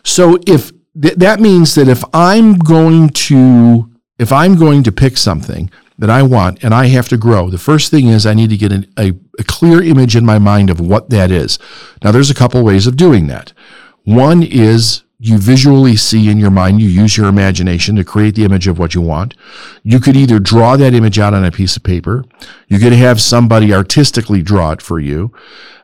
So 0.03 0.39
if 0.47 0.71
th- 1.01 1.15
that 1.15 1.41
means 1.41 1.75
that 1.77 1.89
if 1.89 2.05
I'm 2.13 2.59
going 2.59 3.09
to 3.09 3.91
if 4.19 4.31
I'm 4.31 4.57
going 4.57 4.83
to 4.85 4.93
pick 4.93 5.17
something 5.17 5.71
that 5.99 6.11
I 6.11 6.23
want 6.23 6.63
and 6.63 6.75
I 6.75 6.87
have 6.87 7.09
to 7.09 7.17
grow, 7.17 7.51
the 7.51 7.59
first 7.59 7.91
thing 7.91 8.09
is 8.09 8.27
I 8.27 8.35
need 8.35 8.51
to 8.51 8.57
get 8.57 8.73
an, 8.73 8.87
a, 8.99 9.13
a 9.39 9.45
clear 9.45 9.83
image 9.83 10.15
in 10.15 10.25
my 10.27 10.39
mind 10.39 10.71
of 10.71 10.81
what 10.81 11.11
that 11.11 11.31
is. 11.31 11.59
Now, 12.03 12.13
there's 12.13 12.31
a 12.31 12.35
couple 12.35 12.63
ways 12.63 12.87
of 12.87 12.97
doing 12.97 13.29
that. 13.29 13.53
One 14.05 14.43
is 14.43 15.04
you 15.25 15.39
visually 15.39 15.97
see 15.97 16.29
in 16.29 16.37
your 16.39 16.51
mind, 16.51 16.83
you 16.83 16.89
use 16.89 17.17
your 17.17 17.29
imagination 17.29 17.97
to 17.97 18.05
create 18.05 18.35
the 18.35 18.45
image 18.45 18.67
of 18.69 18.79
what 18.79 18.95
you 18.95 19.01
want. 19.01 19.33
You 19.83 19.99
could 19.99 20.17
either 20.17 20.39
draw 20.39 20.77
that 20.77 20.93
image 20.93 21.19
out 21.19 21.33
on 21.33 21.47
a 21.47 21.51
piece 21.51 21.79
of 21.79 21.83
paper. 21.83 22.27
You 22.69 22.79
could 22.79 22.93
have 22.93 23.23
somebody 23.23 23.73
artistically 23.73 24.43
draw 24.43 24.73
it 24.73 24.83
for 24.83 25.01
you. 25.01 25.33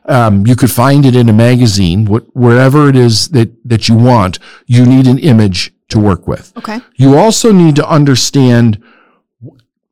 Um, 0.05 0.45
you 0.45 0.55
could 0.55 0.69
find 0.69 1.07
it 1.07 1.15
in 1.15 1.27
a 1.27 1.33
magazine, 1.33 2.05
wh- 2.05 2.35
wherever 2.35 2.87
it 2.87 2.95
is 2.95 3.29
that, 3.29 3.49
that 3.65 3.89
you 3.89 3.95
want, 3.95 4.37
you 4.67 4.85
need 4.85 5.07
an 5.07 5.17
image 5.17 5.73
to 5.89 5.97
work 5.99 6.27
with. 6.27 6.53
Okay. 6.57 6.79
You 6.97 7.17
also 7.17 7.51
need 7.51 7.75
to 7.77 7.89
understand 7.89 8.79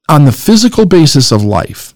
on 0.07 0.25
the 0.25 0.31
physical 0.31 0.85
basis 0.85 1.31
of 1.31 1.43
life, 1.43 1.95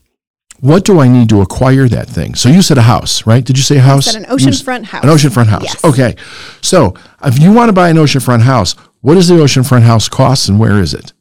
what 0.63 0.85
do 0.85 1.01
I 1.01 1.09
need 1.09 1.27
to 1.27 1.41
acquire 1.41 1.89
that 1.89 2.07
thing? 2.07 2.35
So 2.35 2.47
you 2.47 2.61
said 2.61 2.77
a 2.77 2.83
house, 2.83 3.27
right? 3.27 3.43
Did 3.43 3.57
you 3.57 3.63
say 3.63 3.79
a 3.79 3.81
house? 3.81 4.07
I 4.07 4.11
said 4.11 4.23
an 4.23 4.29
oceanfront 4.29 4.85
house. 4.85 5.03
An 5.03 5.09
oceanfront 5.09 5.47
house. 5.47 5.63
Yes. 5.65 5.83
Okay. 5.83 6.15
So 6.61 6.93
if 7.21 7.37
you 7.37 7.51
want 7.51 7.67
to 7.67 7.73
buy 7.73 7.89
an 7.89 7.97
oceanfront 7.97 8.43
house, 8.43 8.71
what 9.01 9.15
does 9.15 9.27
the 9.27 9.35
oceanfront 9.35 9.81
house 9.81 10.07
cost 10.07 10.47
and 10.47 10.57
where 10.57 10.79
is 10.79 10.93
it? 10.93 11.11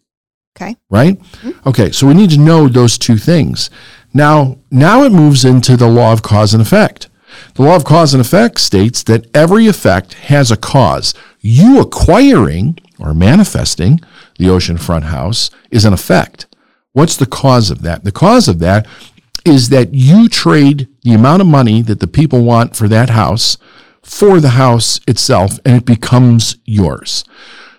Okay. 0.56 0.76
Right? 0.90 1.18
Mm-hmm. 1.18 1.68
Okay. 1.68 1.90
So 1.90 2.06
we 2.06 2.14
need 2.14 2.30
to 2.30 2.38
know 2.38 2.68
those 2.68 2.96
two 2.96 3.16
things. 3.16 3.68
Now, 4.14 4.58
now 4.70 5.02
it 5.02 5.10
moves 5.10 5.44
into 5.44 5.76
the 5.76 5.88
law 5.88 6.12
of 6.12 6.22
cause 6.22 6.54
and 6.54 6.62
effect. 6.62 7.08
The 7.54 7.62
law 7.62 7.74
of 7.74 7.84
cause 7.84 8.14
and 8.14 8.20
effect 8.20 8.60
states 8.60 9.02
that 9.04 9.26
every 9.34 9.66
effect 9.66 10.14
has 10.14 10.52
a 10.52 10.56
cause. 10.56 11.14
You 11.40 11.80
acquiring 11.80 12.78
or 13.00 13.12
manifesting 13.12 13.98
the 14.38 14.46
oceanfront 14.46 15.02
house 15.02 15.50
is 15.72 15.84
an 15.84 15.92
effect. 15.92 16.46
What's 16.92 17.16
the 17.16 17.26
cause 17.26 17.70
of 17.70 17.82
that? 17.82 18.04
The 18.04 18.12
cause 18.12 18.48
of 18.48 18.58
that 18.58 18.86
is 19.44 19.68
that 19.70 19.94
you 19.94 20.28
trade 20.28 20.88
the 21.02 21.14
amount 21.14 21.42
of 21.42 21.48
money 21.48 21.82
that 21.82 22.00
the 22.00 22.06
people 22.06 22.42
want 22.42 22.76
for 22.76 22.88
that 22.88 23.10
house 23.10 23.56
for 24.02 24.40
the 24.40 24.50
house 24.50 25.00
itself 25.06 25.58
and 25.64 25.76
it 25.76 25.84
becomes 25.84 26.56
yours. 26.64 27.24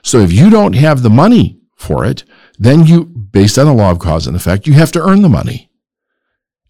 So 0.02 0.20
if 0.20 0.32
you 0.32 0.50
don't 0.50 0.74
have 0.74 1.02
the 1.02 1.10
money 1.10 1.60
for 1.76 2.06
it, 2.06 2.24
then 2.58 2.86
you, 2.86 3.06
based 3.06 3.58
on 3.58 3.66
the 3.66 3.74
law 3.74 3.92
of 3.92 4.00
cause 4.00 4.28
and 4.28 4.36
effect, 4.36 4.68
you 4.68 4.74
have 4.74 4.92
to 4.94 5.02
earn 5.02 5.22
the 5.22 5.30
money. 5.30 5.70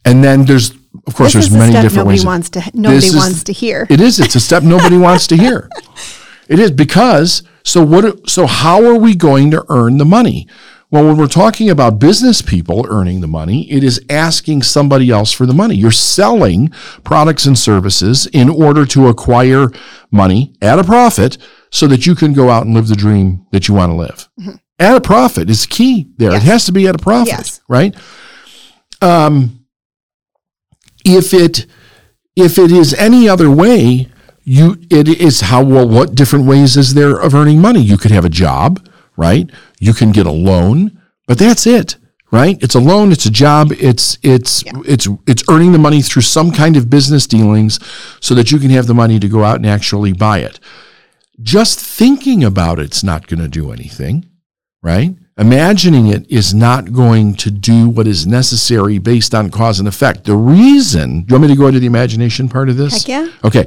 And 0.05 0.23
then 0.23 0.45
there's, 0.45 0.71
of 0.71 1.15
course, 1.15 1.33
this 1.33 1.49
there's 1.49 1.51
many 1.51 1.73
different 1.73 1.95
nobody 1.95 2.17
ways. 2.17 2.25
Wants 2.25 2.49
to, 2.51 2.71
nobody 2.73 3.15
wants 3.15 3.43
to 3.43 3.53
hear. 3.53 3.87
It 3.89 4.01
is. 4.01 4.19
It's 4.19 4.35
a 4.35 4.39
step 4.39 4.63
nobody 4.63 4.97
wants 4.97 5.27
to 5.27 5.37
hear. 5.37 5.69
It 6.49 6.59
is 6.59 6.71
because 6.71 7.43
so 7.63 7.83
what? 7.83 8.29
So 8.29 8.45
how 8.45 8.85
are 8.85 8.97
we 8.97 9.15
going 9.15 9.51
to 9.51 9.65
earn 9.69 9.97
the 9.97 10.05
money? 10.05 10.47
Well, 10.93 11.05
when 11.07 11.17
we're 11.17 11.25
talking 11.25 11.71
about 11.71 11.97
business 11.97 12.43
people 12.43 12.85
earning 12.87 13.21
the 13.21 13.27
money, 13.27 13.67
it 13.71 13.83
is 13.83 13.99
asking 14.11 14.61
somebody 14.61 15.09
else 15.09 15.31
for 15.31 15.47
the 15.47 15.53
money. 15.53 15.73
You're 15.73 15.89
selling 15.89 16.69
products 17.03 17.47
and 17.47 17.57
services 17.57 18.27
in 18.27 18.47
order 18.47 18.85
to 18.85 19.07
acquire 19.07 19.69
money 20.11 20.53
at 20.61 20.77
a 20.77 20.83
profit 20.83 21.39
so 21.71 21.87
that 21.87 22.05
you 22.05 22.13
can 22.13 22.33
go 22.33 22.51
out 22.51 22.67
and 22.67 22.75
live 22.75 22.89
the 22.89 22.95
dream 22.95 23.43
that 23.51 23.67
you 23.67 23.73
want 23.73 23.89
to 23.89 23.95
live. 23.95 24.29
Mm-hmm. 24.39 24.51
At 24.77 24.95
a 24.95 25.01
profit 25.01 25.49
is 25.49 25.65
key 25.65 26.11
there. 26.17 26.31
Yes. 26.33 26.43
It 26.43 26.45
has 26.45 26.65
to 26.65 26.71
be 26.71 26.87
at 26.87 26.93
a 26.93 26.99
profit, 26.99 27.27
yes. 27.29 27.61
right? 27.67 27.95
Um, 29.01 29.65
if 31.03 31.33
it 31.33 31.65
if 32.35 32.59
it 32.59 32.71
is 32.71 32.93
any 32.93 33.27
other 33.27 33.49
way, 33.49 34.09
you 34.43 34.77
it 34.91 35.07
is 35.07 35.41
how 35.41 35.63
well 35.63 35.89
what 35.89 36.13
different 36.13 36.45
ways 36.45 36.77
is 36.77 36.93
there 36.93 37.19
of 37.19 37.33
earning 37.33 37.59
money? 37.59 37.81
You 37.81 37.97
could 37.97 38.11
have 38.11 38.25
a 38.25 38.29
job 38.29 38.87
right? 39.15 39.49
You 39.79 39.93
can 39.93 40.11
get 40.11 40.25
a 40.25 40.31
loan, 40.31 41.01
but 41.27 41.37
that's 41.37 41.67
it, 41.67 41.97
right? 42.31 42.61
It's 42.61 42.75
a 42.75 42.79
loan, 42.79 43.11
it's 43.11 43.25
a 43.25 43.31
job, 43.31 43.71
it's 43.73 44.17
it's 44.21 44.63
it's 44.85 45.07
it's 45.27 45.43
earning 45.49 45.71
the 45.71 45.79
money 45.79 46.01
through 46.01 46.23
some 46.23 46.51
kind 46.51 46.77
of 46.77 46.89
business 46.89 47.27
dealings 47.27 47.79
so 48.19 48.35
that 48.35 48.51
you 48.51 48.59
can 48.59 48.69
have 48.71 48.87
the 48.87 48.93
money 48.93 49.19
to 49.19 49.27
go 49.27 49.43
out 49.43 49.57
and 49.57 49.65
actually 49.65 50.13
buy 50.13 50.39
it. 50.39 50.59
Just 51.41 51.79
thinking 51.79 52.43
about 52.43 52.79
it's 52.79 53.03
not 53.03 53.27
going 53.27 53.39
to 53.39 53.47
do 53.47 53.71
anything, 53.71 54.29
right? 54.81 55.15
Imagining 55.35 56.07
it 56.07 56.29
is 56.29 56.53
not 56.53 56.93
going 56.93 57.33
to 57.37 57.49
do 57.49 57.89
what 57.89 58.05
is 58.05 58.27
necessary 58.27 58.99
based 58.99 59.33
on 59.33 59.49
cause 59.49 59.79
and 59.79 59.87
effect. 59.87 60.25
The 60.25 60.35
reason, 60.35 61.25
you 61.27 61.33
want 61.33 61.41
me 61.41 61.47
to 61.47 61.55
go 61.55 61.65
into 61.67 61.79
the 61.79 61.87
imagination 61.87 62.47
part 62.49 62.69
of 62.69 62.77
this? 62.77 63.03
Heck 63.03 63.07
yeah. 63.07 63.31
Okay. 63.43 63.65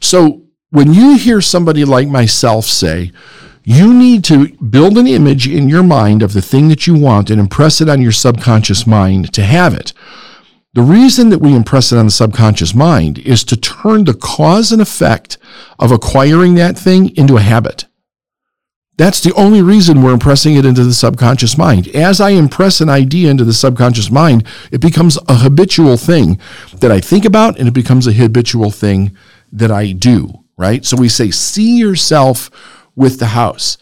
So 0.00 0.42
when 0.70 0.94
you 0.94 1.16
hear 1.16 1.40
somebody 1.40 1.84
like 1.84 2.06
myself 2.06 2.66
say, 2.66 3.10
you 3.68 3.92
need 3.92 4.24
to 4.24 4.48
build 4.62 4.96
an 4.96 5.06
image 5.06 5.46
in 5.46 5.68
your 5.68 5.82
mind 5.82 6.22
of 6.22 6.32
the 6.32 6.40
thing 6.40 6.68
that 6.68 6.86
you 6.86 6.94
want 6.94 7.28
and 7.28 7.38
impress 7.38 7.82
it 7.82 7.88
on 7.90 8.00
your 8.00 8.12
subconscious 8.12 8.86
mind 8.86 9.30
to 9.34 9.42
have 9.42 9.74
it. 9.74 9.92
The 10.72 10.80
reason 10.80 11.28
that 11.28 11.40
we 11.40 11.54
impress 11.54 11.92
it 11.92 11.98
on 11.98 12.06
the 12.06 12.10
subconscious 12.10 12.74
mind 12.74 13.18
is 13.18 13.44
to 13.44 13.58
turn 13.58 14.04
the 14.04 14.14
cause 14.14 14.72
and 14.72 14.80
effect 14.80 15.36
of 15.78 15.92
acquiring 15.92 16.54
that 16.54 16.78
thing 16.78 17.14
into 17.14 17.36
a 17.36 17.42
habit. 17.42 17.84
That's 18.96 19.20
the 19.20 19.34
only 19.34 19.60
reason 19.60 20.00
we're 20.00 20.14
impressing 20.14 20.56
it 20.56 20.64
into 20.64 20.84
the 20.84 20.94
subconscious 20.94 21.58
mind. 21.58 21.88
As 21.88 22.22
I 22.22 22.30
impress 22.30 22.80
an 22.80 22.88
idea 22.88 23.30
into 23.30 23.44
the 23.44 23.52
subconscious 23.52 24.10
mind, 24.10 24.46
it 24.72 24.80
becomes 24.80 25.18
a 25.28 25.34
habitual 25.34 25.98
thing 25.98 26.40
that 26.78 26.90
I 26.90 27.00
think 27.00 27.26
about 27.26 27.58
and 27.58 27.68
it 27.68 27.74
becomes 27.74 28.06
a 28.06 28.14
habitual 28.14 28.70
thing 28.70 29.14
that 29.52 29.70
I 29.70 29.92
do, 29.92 30.42
right? 30.56 30.86
So 30.86 30.96
we 30.96 31.10
say, 31.10 31.30
see 31.30 31.76
yourself 31.76 32.50
with 32.98 33.18
the 33.18 33.26
house. 33.26 33.78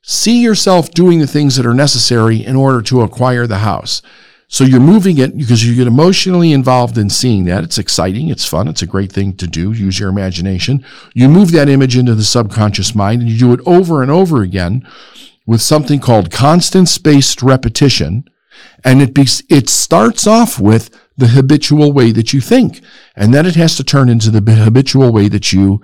See 0.00 0.42
yourself 0.42 0.90
doing 0.90 1.18
the 1.18 1.26
things 1.26 1.56
that 1.56 1.66
are 1.66 1.74
necessary 1.74 2.44
in 2.44 2.56
order 2.56 2.80
to 2.82 3.02
acquire 3.02 3.46
the 3.46 3.58
house. 3.58 4.00
So 4.48 4.64
you're 4.64 4.80
moving 4.80 5.18
it 5.18 5.36
because 5.36 5.64
you 5.64 5.74
get 5.74 5.86
emotionally 5.86 6.52
involved 6.52 6.98
in 6.98 7.08
seeing 7.08 7.44
that. 7.46 7.64
It's 7.64 7.78
exciting. 7.78 8.28
It's 8.28 8.44
fun. 8.44 8.68
It's 8.68 8.82
a 8.82 8.86
great 8.86 9.10
thing 9.10 9.34
to 9.36 9.46
do. 9.46 9.72
Use 9.72 9.98
your 9.98 10.10
imagination. 10.10 10.84
You 11.14 11.28
move 11.28 11.52
that 11.52 11.68
image 11.68 11.96
into 11.96 12.14
the 12.14 12.22
subconscious 12.22 12.94
mind 12.94 13.22
and 13.22 13.30
you 13.30 13.38
do 13.38 13.52
it 13.52 13.60
over 13.66 14.02
and 14.02 14.10
over 14.10 14.42
again 14.42 14.86
with 15.46 15.62
something 15.62 16.00
called 16.00 16.30
constant 16.30 16.88
spaced 16.88 17.42
repetition. 17.42 18.24
And 18.84 19.00
it 19.00 19.14
be, 19.14 19.26
it 19.48 19.70
starts 19.70 20.26
off 20.26 20.60
with 20.60 20.90
the 21.16 21.28
habitual 21.28 21.92
way 21.92 22.12
that 22.12 22.32
you 22.32 22.40
think. 22.40 22.82
And 23.16 23.32
then 23.32 23.46
it 23.46 23.54
has 23.54 23.76
to 23.76 23.84
turn 23.84 24.08
into 24.08 24.30
the 24.30 24.52
habitual 24.52 25.12
way 25.12 25.28
that 25.28 25.52
you 25.52 25.80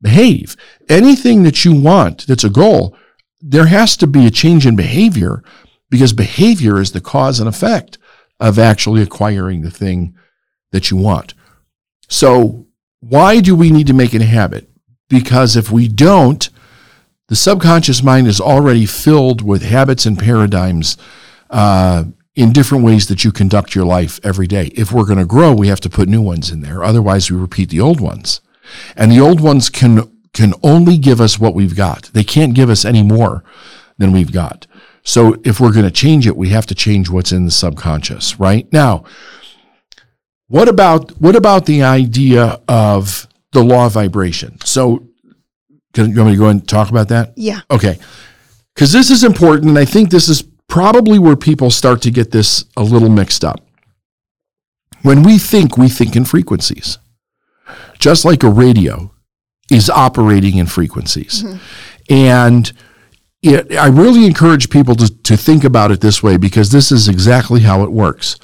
behave. 0.00 0.56
Anything 0.88 1.42
that 1.42 1.64
you 1.64 1.78
want 1.78 2.26
that's 2.26 2.44
a 2.44 2.50
goal, 2.50 2.96
there 3.40 3.66
has 3.66 3.96
to 3.98 4.06
be 4.06 4.26
a 4.26 4.30
change 4.30 4.66
in 4.66 4.76
behavior 4.76 5.42
because 5.90 6.12
behavior 6.12 6.80
is 6.80 6.92
the 6.92 7.00
cause 7.00 7.40
and 7.40 7.48
effect 7.48 7.98
of 8.40 8.58
actually 8.58 9.02
acquiring 9.02 9.62
the 9.62 9.70
thing 9.70 10.14
that 10.72 10.90
you 10.90 10.96
want. 10.96 11.34
So, 12.08 12.66
why 13.00 13.40
do 13.40 13.54
we 13.54 13.70
need 13.70 13.86
to 13.86 13.94
make 13.94 14.14
it 14.14 14.22
a 14.22 14.26
habit? 14.26 14.68
Because 15.08 15.56
if 15.56 15.70
we 15.70 15.86
don't, 15.88 16.48
the 17.28 17.36
subconscious 17.36 18.02
mind 18.02 18.26
is 18.26 18.40
already 18.40 18.86
filled 18.86 19.42
with 19.42 19.62
habits 19.62 20.06
and 20.06 20.18
paradigms 20.18 20.96
uh, 21.50 22.04
in 22.34 22.52
different 22.52 22.84
ways 22.84 23.06
that 23.08 23.24
you 23.24 23.32
conduct 23.32 23.74
your 23.74 23.84
life 23.84 24.20
every 24.22 24.46
day. 24.46 24.66
If 24.74 24.92
we're 24.92 25.06
going 25.06 25.18
to 25.18 25.24
grow, 25.24 25.54
we 25.54 25.68
have 25.68 25.80
to 25.80 25.90
put 25.90 26.08
new 26.08 26.22
ones 26.22 26.50
in 26.50 26.60
there. 26.60 26.84
Otherwise, 26.84 27.30
we 27.30 27.36
repeat 27.36 27.70
the 27.70 27.80
old 27.80 28.00
ones. 28.00 28.40
And 28.96 29.10
the 29.10 29.20
old 29.20 29.40
ones 29.40 29.68
can 29.70 30.10
can 30.32 30.52
only 30.62 30.98
give 30.98 31.20
us 31.20 31.38
what 31.38 31.54
we've 31.54 31.74
got. 31.74 32.10
They 32.12 32.24
can't 32.24 32.54
give 32.54 32.68
us 32.68 32.84
any 32.84 33.02
more 33.02 33.42
than 33.96 34.12
we've 34.12 34.32
got. 34.32 34.66
So 35.02 35.40
if 35.44 35.60
we're 35.60 35.72
going 35.72 35.86
to 35.86 35.90
change 35.90 36.26
it, 36.26 36.36
we 36.36 36.50
have 36.50 36.66
to 36.66 36.74
change 36.74 37.08
what's 37.08 37.32
in 37.32 37.46
the 37.46 37.50
subconscious, 37.50 38.38
right? 38.38 38.70
Now, 38.72 39.04
what 40.48 40.68
about 40.68 41.12
what 41.20 41.36
about 41.36 41.66
the 41.66 41.82
idea 41.82 42.60
of 42.68 43.26
the 43.52 43.62
law 43.64 43.86
of 43.86 43.92
vibration? 43.92 44.58
So, 44.64 45.08
can 45.94 46.10
you 46.10 46.16
want 46.16 46.28
me 46.28 46.34
to 46.34 46.38
go 46.38 46.48
and 46.48 46.68
talk 46.68 46.90
about 46.90 47.08
that? 47.08 47.32
Yeah. 47.36 47.60
Okay, 47.70 47.98
because 48.74 48.92
this 48.92 49.10
is 49.10 49.24
important, 49.24 49.68
and 49.68 49.78
I 49.78 49.84
think 49.84 50.10
this 50.10 50.28
is 50.28 50.42
probably 50.68 51.18
where 51.18 51.36
people 51.36 51.70
start 51.70 52.02
to 52.02 52.10
get 52.10 52.30
this 52.30 52.64
a 52.76 52.82
little 52.82 53.08
mixed 53.08 53.44
up. 53.44 53.64
When 55.02 55.22
we 55.22 55.38
think, 55.38 55.78
we 55.78 55.88
think 55.88 56.16
in 56.16 56.24
frequencies, 56.24 56.98
just 57.98 58.24
like 58.24 58.42
a 58.42 58.50
radio 58.50 59.12
is 59.70 59.90
operating 59.90 60.58
in 60.58 60.66
frequencies, 60.66 61.42
mm-hmm. 61.42 62.12
and 62.12 62.72
it, 63.42 63.76
I 63.76 63.88
really 63.88 64.26
encourage 64.26 64.70
people 64.70 64.94
to, 64.96 65.22
to 65.22 65.36
think 65.36 65.64
about 65.64 65.90
it 65.90 66.00
this 66.00 66.22
way 66.22 66.36
because 66.36 66.70
this 66.70 66.90
is 66.90 67.08
exactly 67.08 67.60
how 67.60 67.82
it 67.82 67.92
works. 67.92 68.38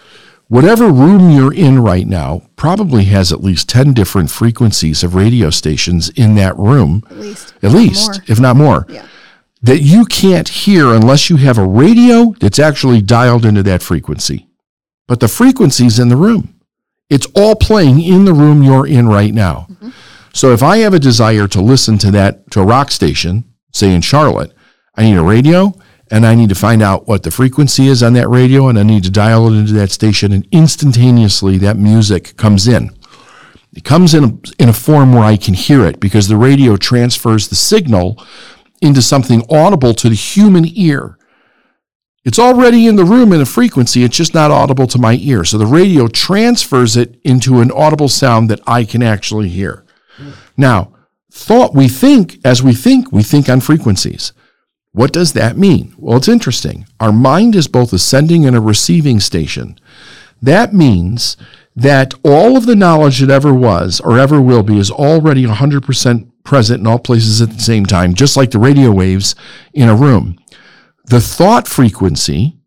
Whatever 0.48 0.92
room 0.92 1.30
you're 1.30 1.54
in 1.54 1.78
right 1.80 2.06
now 2.06 2.42
probably 2.56 3.04
has 3.04 3.32
at 3.32 3.42
least 3.42 3.70
10 3.70 3.94
different 3.94 4.30
frequencies 4.30 5.02
of 5.02 5.14
radio 5.14 5.48
stations 5.48 6.10
in 6.10 6.34
that 6.34 6.56
room. 6.58 7.02
At 7.08 7.16
least. 7.16 7.54
At 7.62 7.72
least, 7.72 8.10
More. 8.10 8.24
if 8.28 8.38
not 8.38 8.56
more. 8.56 8.86
Yeah. 8.88 9.06
That 9.62 9.80
you 9.80 10.04
can't 10.04 10.48
hear 10.48 10.92
unless 10.92 11.30
you 11.30 11.36
have 11.36 11.56
a 11.56 11.66
radio 11.66 12.34
that's 12.38 12.58
actually 12.58 13.00
dialed 13.00 13.46
into 13.46 13.62
that 13.62 13.82
frequency. 13.82 14.48
But 15.08 15.20
the 15.20 15.28
frequency's 15.28 15.98
in 15.98 16.10
the 16.10 16.16
room. 16.16 16.54
It's 17.10 17.26
all 17.34 17.54
playing 17.54 18.00
in 18.00 18.24
the 18.24 18.32
room 18.32 18.62
you're 18.62 18.86
in 18.86 19.08
right 19.08 19.34
now. 19.34 19.66
Mm-hmm. 19.70 19.90
So 20.32 20.52
if 20.52 20.62
I 20.62 20.78
have 20.78 20.94
a 20.94 20.98
desire 20.98 21.46
to 21.48 21.60
listen 21.60 21.98
to 21.98 22.10
that, 22.12 22.50
to 22.52 22.60
a 22.60 22.64
rock 22.64 22.90
station, 22.90 23.44
say 23.72 23.94
in 23.94 24.00
Charlotte, 24.00 24.52
I 24.96 25.04
need 25.04 25.16
a 25.16 25.22
radio 25.22 25.74
and 26.10 26.26
I 26.26 26.34
need 26.34 26.48
to 26.48 26.54
find 26.54 26.82
out 26.82 27.06
what 27.06 27.22
the 27.22 27.30
frequency 27.30 27.86
is 27.86 28.02
on 28.02 28.12
that 28.14 28.28
radio 28.28 28.68
and 28.68 28.78
I 28.78 28.82
need 28.82 29.04
to 29.04 29.10
dial 29.10 29.46
it 29.46 29.58
into 29.58 29.72
that 29.74 29.90
station 29.90 30.32
and 30.32 30.46
instantaneously 30.52 31.58
that 31.58 31.76
music 31.76 32.36
comes 32.36 32.66
in. 32.68 32.90
It 33.74 33.84
comes 33.84 34.12
in 34.14 34.24
a, 34.24 34.62
in 34.62 34.68
a 34.68 34.74
form 34.74 35.12
where 35.12 35.24
I 35.24 35.36
can 35.36 35.54
hear 35.54 35.84
it 35.86 36.00
because 36.00 36.28
the 36.28 36.36
radio 36.36 36.76
transfers 36.76 37.48
the 37.48 37.54
signal 37.54 38.22
into 38.82 39.00
something 39.00 39.44
audible 39.48 39.94
to 39.94 40.08
the 40.08 40.14
human 40.14 40.64
ear. 40.66 41.16
It's 42.24 42.38
already 42.38 42.86
in 42.86 42.96
the 42.96 43.04
room 43.04 43.32
in 43.32 43.40
a 43.40 43.46
frequency, 43.46 44.04
it's 44.04 44.16
just 44.16 44.34
not 44.34 44.50
audible 44.50 44.86
to 44.88 44.98
my 44.98 45.18
ear. 45.20 45.44
So 45.44 45.58
the 45.58 45.66
radio 45.66 46.06
transfers 46.06 46.96
it 46.96 47.18
into 47.24 47.60
an 47.60 47.72
audible 47.72 48.08
sound 48.08 48.48
that 48.50 48.60
I 48.66 48.84
can 48.84 49.02
actually 49.02 49.48
hear. 49.48 49.84
Now, 50.56 50.92
thought 51.32 51.74
we 51.74 51.88
think, 51.88 52.38
as 52.44 52.62
we 52.62 52.74
think, 52.74 53.10
we 53.10 53.22
think 53.22 53.48
on 53.48 53.60
frequencies. 53.60 54.32
What 54.92 55.12
does 55.12 55.32
that 55.32 55.56
mean? 55.56 55.94
Well, 55.96 56.18
it's 56.18 56.28
interesting. 56.28 56.86
Our 57.00 57.12
mind 57.12 57.56
is 57.56 57.66
both 57.66 57.92
a 57.92 57.98
sending 57.98 58.46
and 58.46 58.54
a 58.54 58.60
receiving 58.60 59.18
station. 59.18 59.80
That 60.40 60.74
means 60.74 61.36
that 61.74 62.14
all 62.22 62.56
of 62.56 62.66
the 62.66 62.76
knowledge 62.76 63.20
that 63.20 63.30
ever 63.30 63.54
was 63.54 64.00
or 64.00 64.18
ever 64.18 64.40
will 64.40 64.62
be 64.62 64.78
is 64.78 64.90
already 64.90 65.44
100% 65.44 66.30
present 66.44 66.80
in 66.80 66.86
all 66.86 66.98
places 66.98 67.40
at 67.40 67.50
the 67.50 67.60
same 67.60 67.86
time, 67.86 68.14
just 68.14 68.36
like 68.36 68.50
the 68.50 68.58
radio 68.58 68.90
waves 68.90 69.34
in 69.72 69.88
a 69.88 69.96
room. 69.96 70.38
The 71.04 71.20
thought 71.20 71.68
frequency 71.68 72.58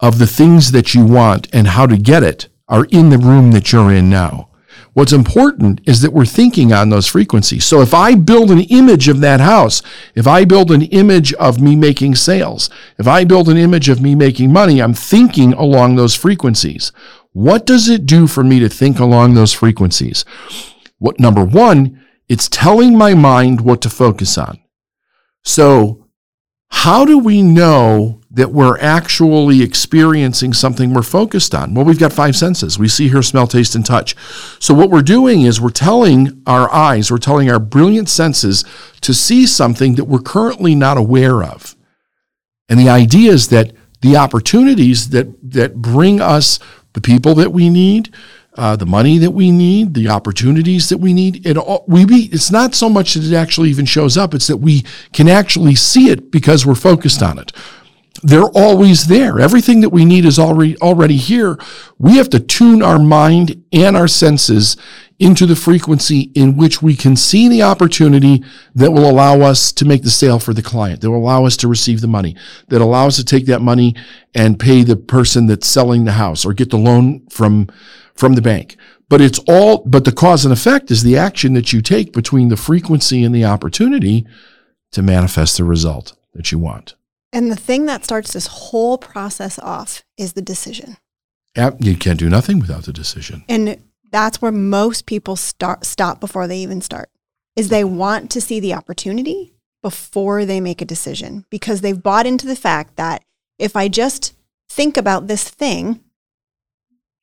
of 0.00 0.18
the 0.18 0.26
things 0.26 0.72
that 0.72 0.94
you 0.94 1.04
want 1.04 1.48
and 1.52 1.68
how 1.68 1.86
to 1.86 1.96
get 1.96 2.22
it 2.22 2.48
are 2.68 2.86
in 2.86 3.10
the 3.10 3.18
room 3.18 3.52
that 3.52 3.72
you're 3.72 3.92
in 3.92 4.10
now. 4.10 4.48
What's 4.94 5.12
important 5.12 5.80
is 5.86 6.02
that 6.02 6.12
we're 6.12 6.24
thinking 6.24 6.72
on 6.72 6.88
those 6.88 7.08
frequencies. 7.08 7.64
So 7.64 7.80
if 7.80 7.92
I 7.92 8.14
build 8.14 8.52
an 8.52 8.60
image 8.60 9.08
of 9.08 9.20
that 9.20 9.40
house, 9.40 9.82
if 10.14 10.26
I 10.26 10.44
build 10.44 10.70
an 10.70 10.82
image 10.82 11.34
of 11.34 11.60
me 11.60 11.74
making 11.74 12.14
sales, 12.14 12.70
if 12.96 13.08
I 13.08 13.24
build 13.24 13.48
an 13.48 13.56
image 13.56 13.88
of 13.88 14.00
me 14.00 14.14
making 14.14 14.52
money, 14.52 14.80
I'm 14.80 14.94
thinking 14.94 15.52
along 15.52 15.96
those 15.96 16.14
frequencies. 16.14 16.92
What 17.32 17.66
does 17.66 17.88
it 17.88 18.06
do 18.06 18.28
for 18.28 18.44
me 18.44 18.60
to 18.60 18.68
think 18.68 19.00
along 19.00 19.34
those 19.34 19.52
frequencies? 19.52 20.24
What 20.98 21.18
number 21.18 21.44
one, 21.44 22.00
it's 22.28 22.48
telling 22.48 22.96
my 22.96 23.14
mind 23.14 23.62
what 23.62 23.82
to 23.82 23.90
focus 23.90 24.38
on. 24.38 24.60
So 25.42 26.03
how 26.74 27.04
do 27.04 27.18
we 27.18 27.40
know 27.40 28.20
that 28.32 28.50
we're 28.50 28.76
actually 28.78 29.62
experiencing 29.62 30.52
something 30.52 30.92
we're 30.92 31.02
focused 31.02 31.54
on? 31.54 31.72
Well, 31.72 31.84
we've 31.84 32.00
got 32.00 32.12
five 32.12 32.34
senses. 32.34 32.78
We 32.78 32.88
see, 32.88 33.08
hear, 33.08 33.22
smell, 33.22 33.46
taste, 33.46 33.76
and 33.76 33.86
touch. 33.86 34.16
So 34.58 34.74
what 34.74 34.90
we're 34.90 35.00
doing 35.00 35.42
is 35.42 35.60
we're 35.60 35.70
telling 35.70 36.42
our 36.48 36.70
eyes, 36.74 37.12
we're 37.12 37.18
telling 37.18 37.48
our 37.48 37.60
brilliant 37.60 38.08
senses 38.08 38.64
to 39.02 39.14
see 39.14 39.46
something 39.46 39.94
that 39.94 40.04
we're 40.04 40.18
currently 40.18 40.74
not 40.74 40.98
aware 40.98 41.44
of. 41.44 41.76
And 42.68 42.78
the 42.78 42.88
idea 42.88 43.32
is 43.32 43.48
that 43.48 43.72
the 44.02 44.16
opportunities 44.16 45.10
that, 45.10 45.28
that 45.52 45.76
bring 45.76 46.20
us 46.20 46.58
the 46.92 47.00
people 47.00 47.36
that 47.36 47.52
we 47.52 47.70
need, 47.70 48.12
uh, 48.56 48.76
the 48.76 48.86
money 48.86 49.18
that 49.18 49.32
we 49.32 49.50
need, 49.50 49.94
the 49.94 50.08
opportunities 50.08 50.88
that 50.88 50.98
we 50.98 51.12
need. 51.12 51.44
It 51.46 51.56
all, 51.56 51.84
we 51.88 52.04
be, 52.04 52.28
it's 52.32 52.50
not 52.50 52.74
so 52.74 52.88
much 52.88 53.14
that 53.14 53.24
it 53.24 53.34
actually 53.34 53.70
even 53.70 53.84
shows 53.84 54.16
up; 54.16 54.34
it's 54.34 54.46
that 54.46 54.58
we 54.58 54.84
can 55.12 55.28
actually 55.28 55.74
see 55.74 56.10
it 56.10 56.30
because 56.30 56.64
we're 56.64 56.74
focused 56.74 57.22
on 57.22 57.38
it. 57.38 57.52
they're 58.22 58.50
always 58.54 59.06
there. 59.06 59.38
Everything 59.38 59.80
that 59.80 59.90
we 59.90 60.04
need 60.04 60.24
is 60.24 60.38
already 60.38 60.76
already 60.78 61.16
here. 61.16 61.58
We 61.98 62.16
have 62.16 62.30
to 62.30 62.40
tune 62.40 62.82
our 62.82 62.98
mind 62.98 63.62
and 63.72 63.96
our 63.96 64.08
senses 64.08 64.76
into 65.18 65.46
the 65.46 65.54
frequency 65.56 66.32
in 66.34 66.56
which 66.56 66.82
we 66.82 66.96
can 66.96 67.16
see 67.16 67.48
the 67.48 67.62
opportunity 67.62 68.42
that 68.74 68.90
will 68.90 69.08
allow 69.08 69.40
us 69.40 69.72
to 69.72 69.84
make 69.84 70.02
the 70.02 70.10
sale 70.10 70.38
for 70.38 70.52
the 70.52 70.62
client, 70.62 71.00
that 71.00 71.10
will 71.10 71.18
allow 71.18 71.44
us 71.44 71.56
to 71.56 71.68
receive 71.68 72.00
the 72.00 72.08
money, 72.08 72.34
that 72.68 72.80
allow 72.80 73.06
us 73.06 73.16
to 73.16 73.24
take 73.24 73.46
that 73.46 73.60
money 73.60 73.94
and 74.34 74.58
pay 74.58 74.82
the 74.82 74.96
person 74.96 75.46
that's 75.46 75.68
selling 75.68 76.04
the 76.04 76.12
house 76.12 76.44
or 76.44 76.52
get 76.52 76.70
the 76.70 76.78
loan 76.78 77.24
from 77.28 77.68
from 78.14 78.34
the 78.34 78.42
bank. 78.42 78.76
But 79.08 79.20
it's 79.20 79.38
all 79.40 79.82
but 79.86 80.04
the 80.04 80.12
cause 80.12 80.44
and 80.44 80.52
effect 80.52 80.90
is 80.90 81.02
the 81.02 81.16
action 81.16 81.54
that 81.54 81.72
you 81.72 81.82
take 81.82 82.12
between 82.12 82.48
the 82.48 82.56
frequency 82.56 83.22
and 83.22 83.34
the 83.34 83.44
opportunity 83.44 84.26
to 84.92 85.02
manifest 85.02 85.56
the 85.56 85.64
result 85.64 86.16
that 86.32 86.50
you 86.50 86.58
want. 86.58 86.94
And 87.32 87.50
the 87.50 87.56
thing 87.56 87.86
that 87.86 88.04
starts 88.04 88.32
this 88.32 88.46
whole 88.46 88.96
process 88.96 89.58
off 89.58 90.04
is 90.16 90.34
the 90.34 90.42
decision. 90.42 90.96
You 91.78 91.96
can't 91.96 92.18
do 92.18 92.30
nothing 92.30 92.58
without 92.58 92.84
the 92.84 92.92
decision. 92.92 93.44
And 93.48 93.78
that's 94.10 94.40
where 94.40 94.52
most 94.52 95.06
people 95.06 95.36
start 95.36 95.84
stop 95.84 96.20
before 96.20 96.46
they 96.46 96.58
even 96.58 96.80
start. 96.80 97.10
Is 97.56 97.68
they 97.68 97.84
want 97.84 98.30
to 98.32 98.40
see 98.40 98.58
the 98.60 98.74
opportunity 98.74 99.54
before 99.82 100.44
they 100.44 100.60
make 100.60 100.80
a 100.80 100.86
decision 100.86 101.44
because 101.50 101.80
they've 101.80 102.02
bought 102.02 102.26
into 102.26 102.46
the 102.46 102.56
fact 102.56 102.96
that 102.96 103.22
if 103.58 103.76
I 103.76 103.88
just 103.88 104.34
think 104.68 104.96
about 104.96 105.26
this 105.26 105.48
thing, 105.48 106.00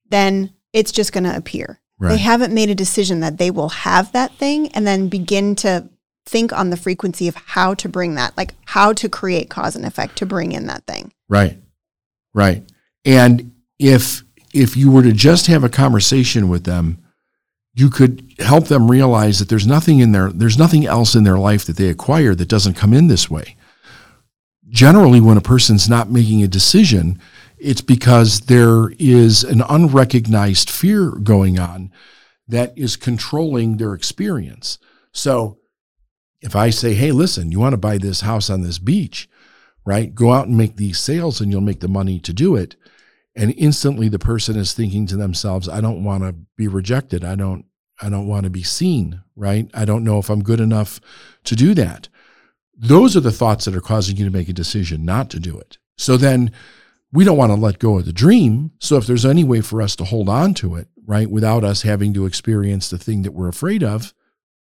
then 0.10 0.54
it's 0.74 0.92
just 0.92 1.14
going 1.14 1.24
to 1.24 1.36
appear. 1.36 1.80
Right. 2.00 2.10
They 2.10 2.18
haven't 2.18 2.54
made 2.54 2.70
a 2.70 2.76
decision 2.76 3.20
that 3.20 3.38
they 3.38 3.52
will 3.52 3.70
have 3.70 4.12
that 4.14 4.34
thing 4.36 4.70
and 4.70 4.88
then 4.88 5.08
begin 5.08 5.56
to 5.58 5.90
think 6.26 6.54
on 6.54 6.70
the 6.70 6.78
frequency 6.78 7.28
of 7.28 7.36
how 7.36 7.74
to 7.76 7.90
bring 7.90 8.16
that, 8.16 8.36
like 8.38 8.54
how 8.66 8.94
to 8.94 9.10
create 9.10 9.50
cause 9.50 9.76
and 9.76 9.86
effect 9.86 10.16
to 10.18 10.26
bring 10.26 10.52
in 10.52 10.68
that 10.68 10.86
thing. 10.88 11.14
Right. 11.30 11.58
Right. 12.34 12.64
And 13.06 13.54
if 13.80 14.24
if 14.54 14.76
you 14.76 14.92
were 14.92 15.04
to 15.04 15.14
just 15.14 15.48
have 15.48 15.64
a 15.64 15.70
conversation 15.70 16.50
with 16.50 16.64
them, 16.64 17.04
you 17.74 17.90
could 17.90 18.34
help 18.40 18.68
them 18.68 18.92
realize 18.92 19.40
that 19.40 19.50
there's 19.50 19.68
nothing 19.68 20.00
in 20.00 20.12
their 20.12 20.32
there's 20.32 20.58
nothing 20.58 20.86
else 20.86 21.16
in 21.16 21.24
their 21.24 21.38
life 21.38 21.66
that 21.66 21.78
they 21.78 21.90
acquire 21.90 22.36
that 22.36 22.50
doesn't 22.50 22.74
come 22.74 22.94
in 22.94 23.08
this 23.08 23.30
way. 23.30 23.56
Generally, 24.70 25.22
when 25.22 25.38
a 25.38 25.42
person's 25.42 25.90
not 25.90 26.10
making 26.10 26.44
a 26.44 26.48
decision, 26.48 27.20
it's 27.62 27.82
because 27.82 28.42
there 28.42 28.92
is 28.98 29.44
an 29.44 29.62
unrecognized 29.70 30.70
fear 30.70 31.12
going 31.12 31.60
on 31.60 31.92
that 32.48 32.76
is 32.76 32.96
controlling 32.96 33.78
their 33.78 33.94
experience. 33.94 34.80
So 35.14 35.60
if 36.42 36.56
I 36.56 36.72
say, 36.72 36.96
hey, 36.96 37.12
listen, 37.12 37.52
you 37.52 37.60
want 37.60 37.74
to 37.74 37.78
buy 37.78 37.98
this 37.98 38.22
house 38.22 38.50
on 38.50 38.62
this 38.62 38.80
beach, 38.80 39.30
right? 39.86 40.14
Go 40.14 40.34
out 40.34 40.48
and 40.48 40.58
make 40.58 40.76
these 40.76 41.00
sales 41.00 41.40
and 41.40 41.52
you'll 41.52 41.62
make 41.62 41.82
the 41.82 41.88
money 41.88 42.20
to 42.20 42.34
do 42.34 42.56
it. 42.56 42.76
And 43.36 43.54
instantly 43.58 44.10
the 44.10 44.20
person 44.20 44.58
is 44.58 44.74
thinking 44.74 45.06
to 45.08 45.16
themselves, 45.16 45.70
I 45.70 45.82
don't 45.82 46.04
want 46.04 46.24
to 46.24 46.34
be 46.58 46.68
rejected. 46.68 47.24
I 47.24 47.36
don't, 47.36 47.66
I 48.02 48.10
don't 48.10 48.28
want 48.28 48.46
to 48.46 48.50
be 48.50 48.64
seen, 48.64 49.22
right? 49.36 49.70
I 49.74 49.86
don't 49.86 50.04
know 50.04 50.18
if 50.18 50.30
I'm 50.30 50.44
good 50.44 50.60
enough 50.60 51.00
to 51.44 51.56
do 51.56 51.74
that. 51.76 52.10
Those 52.76 53.16
are 53.16 53.22
the 53.22 53.32
thoughts 53.32 53.66
that 53.66 53.76
are 53.76 53.82
causing 53.82 54.18
you 54.18 54.26
to 54.26 54.32
make 54.32 54.50
a 54.50 54.54
decision 54.54 55.06
not 55.06 55.30
to 55.30 55.40
do 55.40 55.60
it. 55.60 55.78
So 55.98 56.18
then 56.18 56.52
we 57.14 57.24
don't 57.24 57.38
want 57.38 57.52
to 57.52 57.60
let 57.60 57.80
go 57.80 57.98
of 58.00 58.06
the 58.06 58.14
dream. 58.14 58.72
So 58.80 58.98
if 58.98 59.06
there's 59.08 59.26
any 59.26 59.44
way 59.44 59.62
for 59.62 59.82
us 59.82 59.96
to 59.98 60.06
hold 60.06 60.30
on 60.30 60.54
to 60.56 60.76
it, 60.76 60.88
right, 61.06 61.30
without 61.30 61.64
us 61.64 61.82
having 61.82 62.14
to 62.14 62.26
experience 62.26 62.90
the 62.90 62.98
thing 62.98 63.24
that 63.24 63.34
we're 63.34 63.50
afraid 63.50 63.84
of, 63.84 64.14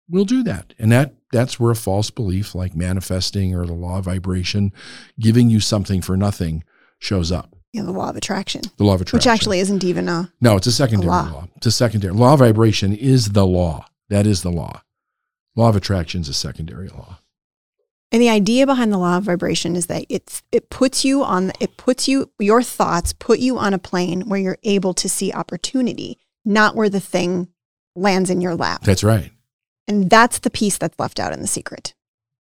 we'll 0.09 0.25
do 0.25 0.43
that. 0.43 0.73
And 0.77 0.91
that 0.91 1.15
that's 1.31 1.59
where 1.59 1.71
a 1.71 1.75
false 1.75 2.09
belief 2.09 2.53
like 2.53 2.75
manifesting 2.75 3.55
or 3.55 3.65
the 3.65 3.73
law 3.73 3.99
of 3.99 4.05
vibration, 4.05 4.73
giving 5.19 5.49
you 5.49 5.59
something 5.61 6.01
for 6.01 6.17
nothing, 6.17 6.63
shows 6.99 7.31
up. 7.31 7.55
Yeah, 7.71 7.83
the 7.83 7.91
law 7.91 8.09
of 8.09 8.17
attraction. 8.17 8.63
The 8.75 8.83
law 8.83 8.95
of 8.95 9.01
attraction. 9.01 9.17
Which 9.17 9.33
actually 9.33 9.59
isn't 9.61 9.85
even 9.85 10.09
a 10.09 10.29
No, 10.41 10.57
it's 10.57 10.67
a 10.67 10.73
secondary 10.73 11.07
a 11.07 11.11
law. 11.11 11.31
law. 11.31 11.47
It's 11.55 11.67
a 11.67 11.71
secondary. 11.71 12.13
Law 12.13 12.33
of 12.33 12.39
vibration 12.39 12.91
is 12.93 13.29
the 13.29 13.45
law. 13.45 13.85
That 14.09 14.27
is 14.27 14.41
the 14.41 14.51
law. 14.51 14.81
Law 15.55 15.69
of 15.69 15.77
attraction 15.77 16.19
is 16.19 16.27
a 16.27 16.33
secondary 16.33 16.89
law. 16.89 17.19
And 18.11 18.21
the 18.21 18.29
idea 18.29 18.65
behind 18.65 18.91
the 18.91 18.97
law 18.97 19.17
of 19.17 19.23
vibration 19.23 19.75
is 19.75 19.87
that 19.87 20.05
it's 20.09 20.43
it 20.51 20.69
puts 20.69 21.05
you 21.05 21.23
on 21.23 21.53
it 21.59 21.77
puts 21.77 22.07
you 22.07 22.29
your 22.39 22.61
thoughts 22.61 23.13
put 23.13 23.39
you 23.39 23.57
on 23.57 23.73
a 23.73 23.79
plane 23.79 24.27
where 24.27 24.39
you're 24.39 24.57
able 24.63 24.93
to 24.95 25.07
see 25.07 25.31
opportunity, 25.31 26.17
not 26.43 26.75
where 26.75 26.89
the 26.89 26.99
thing 26.99 27.47
lands 27.95 28.29
in 28.29 28.41
your 28.41 28.55
lap. 28.55 28.83
That's 28.83 29.03
right. 29.03 29.31
And 29.87 30.09
that's 30.09 30.39
the 30.39 30.49
piece 30.49 30.77
that's 30.77 30.99
left 30.99 31.19
out 31.19 31.33
in 31.33 31.41
the 31.41 31.47
secret. 31.47 31.93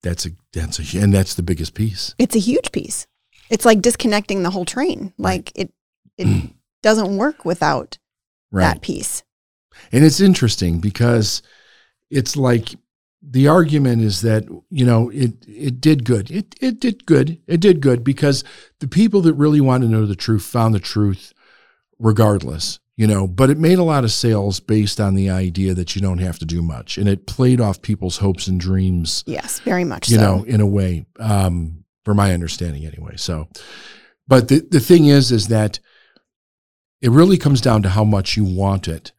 That's 0.02 0.26
a 0.26 0.32
that's 0.54 0.80
a 0.80 1.00
and 1.00 1.14
that's 1.14 1.36
the 1.36 1.44
biggest 1.44 1.76
piece. 1.76 2.16
It's 2.18 2.36
a 2.36 2.40
huge 2.40 2.72
piece. 2.72 3.06
It's 3.50 3.66
like 3.66 3.82
disconnecting 3.82 4.44
the 4.44 4.52
whole 4.52 4.66
train. 4.66 5.14
Like 5.18 5.52
it 5.56 5.72
it 6.18 6.26
mm. 6.26 6.54
doesn't 6.82 7.18
work 7.18 7.46
without 7.46 7.98
right. 8.52 8.64
that 8.64 8.82
piece. 8.82 9.24
And 9.92 10.04
it's 10.04 10.20
interesting 10.20 10.80
because 10.80 11.42
it's 12.10 12.36
like 12.36 12.76
the 13.22 13.48
argument 13.48 14.02
is 14.02 14.22
that 14.22 14.46
you 14.70 14.86
know 14.86 15.10
it 15.10 15.34
it 15.48 15.82
did 15.82 16.06
good. 16.06 16.32
It 16.32 16.56
it 16.62 16.80
did 16.80 17.06
good. 17.06 17.40
It 17.48 17.60
did 17.60 17.82
good 17.82 18.04
because 18.04 18.44
the 18.80 18.88
people 18.88 19.22
that 19.22 19.34
really 19.34 19.62
want 19.62 19.84
to 19.84 19.90
know 19.90 20.06
the 20.06 20.16
truth 20.16 20.44
found 20.44 20.74
the 20.74 20.80
truth 20.80 21.34
regardless 21.98 22.80
you 23.00 23.08
know, 23.08 23.28
but 23.28 23.50
it 23.50 23.58
made 23.58 23.80
a 23.80 23.84
lot 23.84 24.04
of 24.04 24.12
sales 24.12 24.60
based 24.60 25.00
on 25.00 25.16
the 25.16 25.30
idea 25.30 25.74
that 25.74 25.96
you 25.96 26.02
don't 26.02 26.18
have 26.18 26.38
to 26.40 26.46
do 26.46 26.62
much. 26.62 26.98
And 26.98 27.08
it 27.08 27.28
played 27.28 27.62
off 27.62 27.82
people's 27.82 28.18
hopes 28.18 28.48
and 28.48 28.60
dreams. 28.60 29.24
Yes, 29.26 29.62
very 29.62 29.86
much 29.86 30.10
you 30.10 30.18
so. 30.18 30.22
know, 30.22 30.44
in 30.44 30.60
a 30.60 30.66
way, 30.66 31.06
um, 31.18 31.86
for 32.04 32.14
my 32.14 32.34
understanding 32.34 32.86
anyway. 32.86 33.14
So, 33.16 33.48
but 34.28 34.50
the, 34.50 34.68
the 34.70 34.82
thing 34.82 35.06
is, 35.06 35.32
is 35.32 35.48
that 35.48 35.80
it 37.02 37.10
really 37.10 37.38
comes 37.38 37.62
down 37.62 37.84
to 37.84 37.90
how 37.90 38.04
much 38.04 38.36
you 38.36 38.44
want 38.44 38.90
it. 38.90 39.14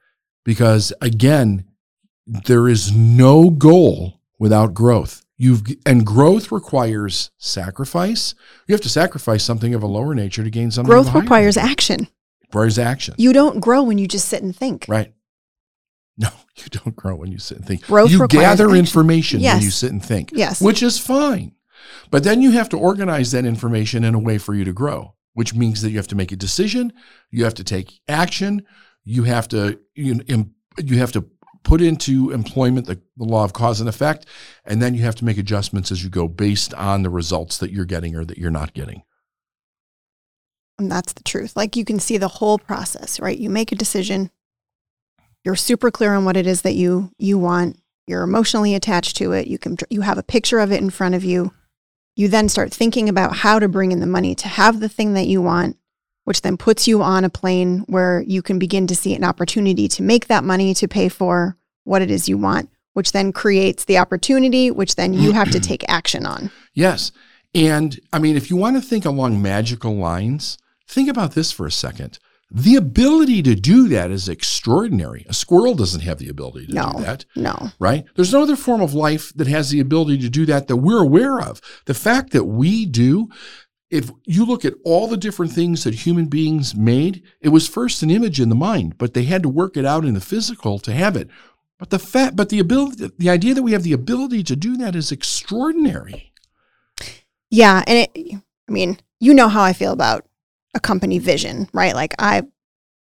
Because 0.45 0.93
again, 1.01 1.65
there 2.27 2.69
is 2.69 2.93
no 2.93 3.51
goal 3.51 4.21
without 4.39 4.75
growth. 4.75 5.25
You've, 5.37 5.63
and 5.87 6.05
growth 6.05 6.53
requires 6.53 7.31
sacrifice. 7.39 8.35
You 8.67 8.75
have 8.75 8.83
to 8.83 8.91
sacrifice 8.91 9.43
something 9.43 9.75
of 9.75 9.83
a 9.83 9.87
lower 9.87 10.15
nature 10.15 10.45
to 10.45 10.51
gain 10.51 10.71
something. 10.71 10.91
Growth 10.91 11.15
requires 11.15 11.57
action 11.57 12.09
requires 12.51 12.79
action. 12.79 13.15
You 13.17 13.33
don't 13.33 13.61
grow 13.61 13.85
when 13.85 13.99
you 13.99 14.09
just 14.09 14.29
sit 14.29 14.43
and 14.43 14.55
think. 14.55 14.87
Right. 14.89 15.13
No, 16.19 16.29
you 16.57 16.65
don't 16.71 16.97
grow 16.97 17.15
when 17.15 17.31
you 17.31 17.39
sit 17.39 17.59
and 17.59 17.67
think. 17.67 17.83
Growth 17.87 18.11
you 18.11 18.27
gather 18.27 18.67
action. 18.67 18.79
information 18.79 19.41
yes. 19.41 19.57
when 19.57 19.63
you 19.63 19.71
sit 19.71 19.93
and 19.93 20.05
think. 20.05 20.33
Yes. 20.35 20.61
Which 20.61 20.83
is 20.83 20.99
fine. 20.99 21.55
But 22.11 22.25
then 22.25 22.43
you 22.43 22.51
have 22.53 22.69
to 22.71 22.77
organize 22.77 23.31
that 23.33 23.45
information 23.45 24.05
in 24.05 24.15
a 24.15 24.19
way 24.19 24.39
for 24.39 24.55
you 24.55 24.65
to 24.65 24.73
grow, 24.73 25.15
which 25.35 25.55
means 25.55 25.81
that 25.83 25.91
you 25.91 25.97
have 25.97 26.09
to 26.09 26.17
make 26.17 26.33
a 26.33 26.37
decision, 26.37 26.93
you 27.31 27.45
have 27.45 27.55
to 27.55 27.65
take 27.65 28.01
action, 28.09 28.67
you 29.05 29.23
have 29.23 29.49
to 29.49 29.79
you, 29.95 30.21
you 30.77 30.99
have 30.99 31.13
to 31.13 31.25
put 31.62 31.81
into 31.81 32.31
employment 32.31 32.87
the, 32.87 33.01
the 33.16 33.25
law 33.25 33.44
of 33.44 33.53
cause 33.53 33.81
and 33.81 33.88
effect, 33.88 34.27
and 34.64 34.81
then 34.81 34.94
you 34.94 35.03
have 35.03 35.14
to 35.16 35.25
make 35.25 35.38
adjustments 35.38 35.90
as 35.92 36.03
you 36.03 36.11
go 36.11 36.29
based 36.29 36.75
on 36.75 37.03
the 37.03 37.11
results 37.11 37.59
that 37.59 37.70
you're 37.70 37.85
getting 37.85 38.16
or 38.16 38.25
that 38.25 38.38
you're 38.38 38.51
not 38.51 38.75
getting. 38.75 39.03
And 40.79 40.90
that's 40.90 41.12
the 41.12 41.23
truth. 41.23 41.57
Like 41.57 41.77
you 41.77 41.85
can 41.85 42.01
see 42.01 42.16
the 42.16 42.29
whole 42.29 42.59
process, 42.59 43.20
right? 43.20 43.37
You 43.37 43.51
make 43.51 43.70
a 43.70 43.77
decision. 43.77 44.31
You're 45.44 45.57
super 45.57 45.90
clear 45.90 46.14
on 46.14 46.25
what 46.25 46.37
it 46.37 46.46
is 46.46 46.62
that 46.62 46.75
you 46.75 47.11
you 47.18 47.38
want. 47.38 47.79
You're 48.07 48.23
emotionally 48.23 48.75
attached 48.75 49.16
to 49.18 49.33
it. 49.33 49.46
You 49.46 49.59
can 49.59 49.77
you 49.90 50.01
have 50.01 50.18
a 50.18 50.23
picture 50.23 50.59
of 50.59 50.73
it 50.73 50.81
in 50.81 50.90
front 50.90 51.14
of 51.14 51.23
you. 51.23 51.53
You 52.16 52.29
then 52.29 52.49
start 52.49 52.73
thinking 52.73 53.09
about 53.09 53.37
how 53.37 53.59
to 53.59 53.68
bring 53.68 53.92
in 53.92 54.01
the 54.01 54.07
money 54.07 54.35
to 54.37 54.49
have 54.49 54.81
the 54.81 54.88
thing 54.88 55.14
that 55.14 55.27
you 55.27 55.40
want, 55.40 55.77
which 56.31 56.43
then 56.43 56.57
puts 56.57 56.87
you 56.87 57.03
on 57.03 57.25
a 57.25 57.29
plane 57.29 57.81
where 57.88 58.23
you 58.23 58.40
can 58.40 58.57
begin 58.57 58.87
to 58.87 58.95
see 58.95 59.14
an 59.16 59.25
opportunity 59.25 59.88
to 59.88 60.01
make 60.01 60.29
that 60.29 60.45
money 60.45 60.73
to 60.73 60.87
pay 60.87 61.09
for 61.09 61.57
what 61.83 62.03
it 62.03 62.11
is 62.11 62.29
you 62.29 62.38
want, 62.38 62.71
which 62.93 63.11
then 63.11 63.33
creates 63.33 63.85
the 63.85 63.99
opportunity, 63.99 64.71
which 64.71 64.95
then 64.95 65.12
you 65.12 65.33
have 65.33 65.51
to 65.51 65.59
take 65.71 65.85
action 65.88 66.25
on. 66.25 66.49
Yes. 66.73 67.11
And 67.53 67.99
I 68.12 68.21
mean, 68.21 68.37
if 68.37 68.49
you 68.49 68.57
want 68.57 68.77
to 68.77 68.81
think 68.81 69.05
along 69.05 69.43
magical 69.43 69.97
lines, 69.97 70.57
Think 70.90 71.09
about 71.09 71.35
this 71.35 71.53
for 71.53 71.66
a 71.66 71.71
second. 71.71 72.19
The 72.51 72.75
ability 72.75 73.45
to 73.45 73.55
do 73.55 73.87
that 73.90 74.11
is 74.11 74.29
extraordinary. 74.29 75.25
A 75.29 75.33
squirrel 75.33 75.77
doesn't 75.77 76.01
have 76.01 76.19
the 76.19 76.29
ability 76.29 76.66
to 76.66 76.75
no, 76.75 76.93
do 76.97 77.05
that. 77.05 77.25
No. 77.37 77.71
Right? 77.79 78.05
There's 78.16 78.33
no 78.33 78.43
other 78.43 78.57
form 78.57 78.81
of 78.81 78.93
life 78.93 79.33
that 79.37 79.47
has 79.47 79.71
the 79.71 79.79
ability 79.79 80.19
to 80.19 80.29
do 80.29 80.47
that 80.47 80.66
that 80.66 80.79
we're 80.79 81.01
aware 81.01 81.40
of. 81.40 81.61
The 81.85 81.95
fact 81.95 82.33
that 82.33 82.47
we 82.47 82.87
do, 82.87 83.29
if 83.90 84.11
you 84.24 84.44
look 84.44 84.64
at 84.64 84.74
all 84.85 85.09
the 85.09 85.16
different 85.16 85.53
things 85.53 85.85
that 85.85 85.94
human 85.94 86.26
beings 86.26 86.74
made, 86.74 87.22
it 87.40 87.48
was 87.48 87.68
first 87.68 88.03
an 88.03 88.11
image 88.11 88.40
in 88.40 88.48
the 88.48 88.55
mind, 88.55 88.96
but 88.98 89.14
they 89.14 89.24
had 89.24 89.42
to 89.42 89.48
work 89.48 89.76
it 89.76 89.85
out 89.85 90.05
in 90.05 90.14
the 90.14 90.20
physical 90.20 90.79
to 90.79 90.92
have 90.92 91.16
it. 91.16 91.29
But 91.79 91.90
the 91.90 91.98
fact, 91.98 92.37
but 92.37 92.50
the 92.50 92.61
ability, 92.61 93.11
the 93.18 93.31
idea 93.31 93.55
that 93.55 93.62
we 93.62 93.72
have 93.72 93.83
the 93.83 93.92
ability 93.92 94.44
to 94.44 94.57
do 94.57 94.76
that 94.76 94.94
is 94.94 95.11
extraordinary. 95.11 96.33
Yeah, 97.50 97.83
and 97.87 98.07
it, 98.14 98.35
I 98.68 98.72
mean, 98.72 98.98
you 99.18 99.35
know 99.35 99.48
how 99.48 99.62
I 99.62 99.72
feel 99.72 99.92
about 99.92 100.24
a 100.74 100.81
company 100.81 101.18
vision, 101.18 101.68
right? 101.72 101.94
Like 101.94 102.14
I 102.18 102.42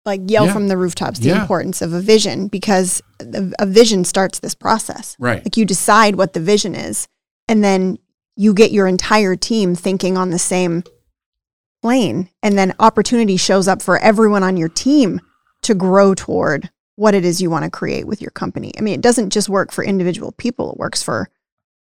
like 0.05 0.21
yell 0.27 0.45
yeah. 0.45 0.53
from 0.53 0.69
the 0.69 0.77
rooftops 0.77 1.19
the 1.19 1.29
yeah. 1.29 1.41
importance 1.41 1.81
of 1.81 1.93
a 1.93 2.01
vision 2.01 2.47
because 2.47 3.01
a 3.19 3.65
vision 3.65 4.05
starts 4.05 4.39
this 4.39 4.55
process. 4.55 5.15
Right. 5.19 5.43
Like 5.45 5.57
you 5.57 5.65
decide 5.65 6.15
what 6.15 6.33
the 6.33 6.39
vision 6.39 6.73
is 6.73 7.07
and 7.47 7.63
then 7.63 7.99
you 8.39 8.53
get 8.53 8.71
your 8.71 8.87
entire 8.87 9.35
team 9.35 9.75
thinking 9.75 10.15
on 10.17 10.29
the 10.29 10.39
same 10.39 10.81
plane. 11.81 12.29
and 12.41 12.57
then 12.57 12.73
opportunity 12.79 13.35
shows 13.35 13.67
up 13.67 13.81
for 13.81 13.97
everyone 13.99 14.43
on 14.43 14.55
your 14.55 14.69
team 14.69 15.19
to 15.61 15.73
grow 15.73 16.13
toward 16.15 16.69
what 16.95 17.13
it 17.13 17.25
is 17.25 17.41
you 17.41 17.49
want 17.49 17.65
to 17.65 17.69
create 17.69 18.07
with 18.07 18.21
your 18.21 18.31
company. 18.31 18.71
I 18.77 18.81
mean, 18.81 18.93
it 18.93 19.01
doesn't 19.01 19.31
just 19.31 19.49
work 19.49 19.73
for 19.73 19.83
individual 19.83 20.31
people, 20.31 20.71
it 20.71 20.77
works 20.77 21.03
for 21.03 21.29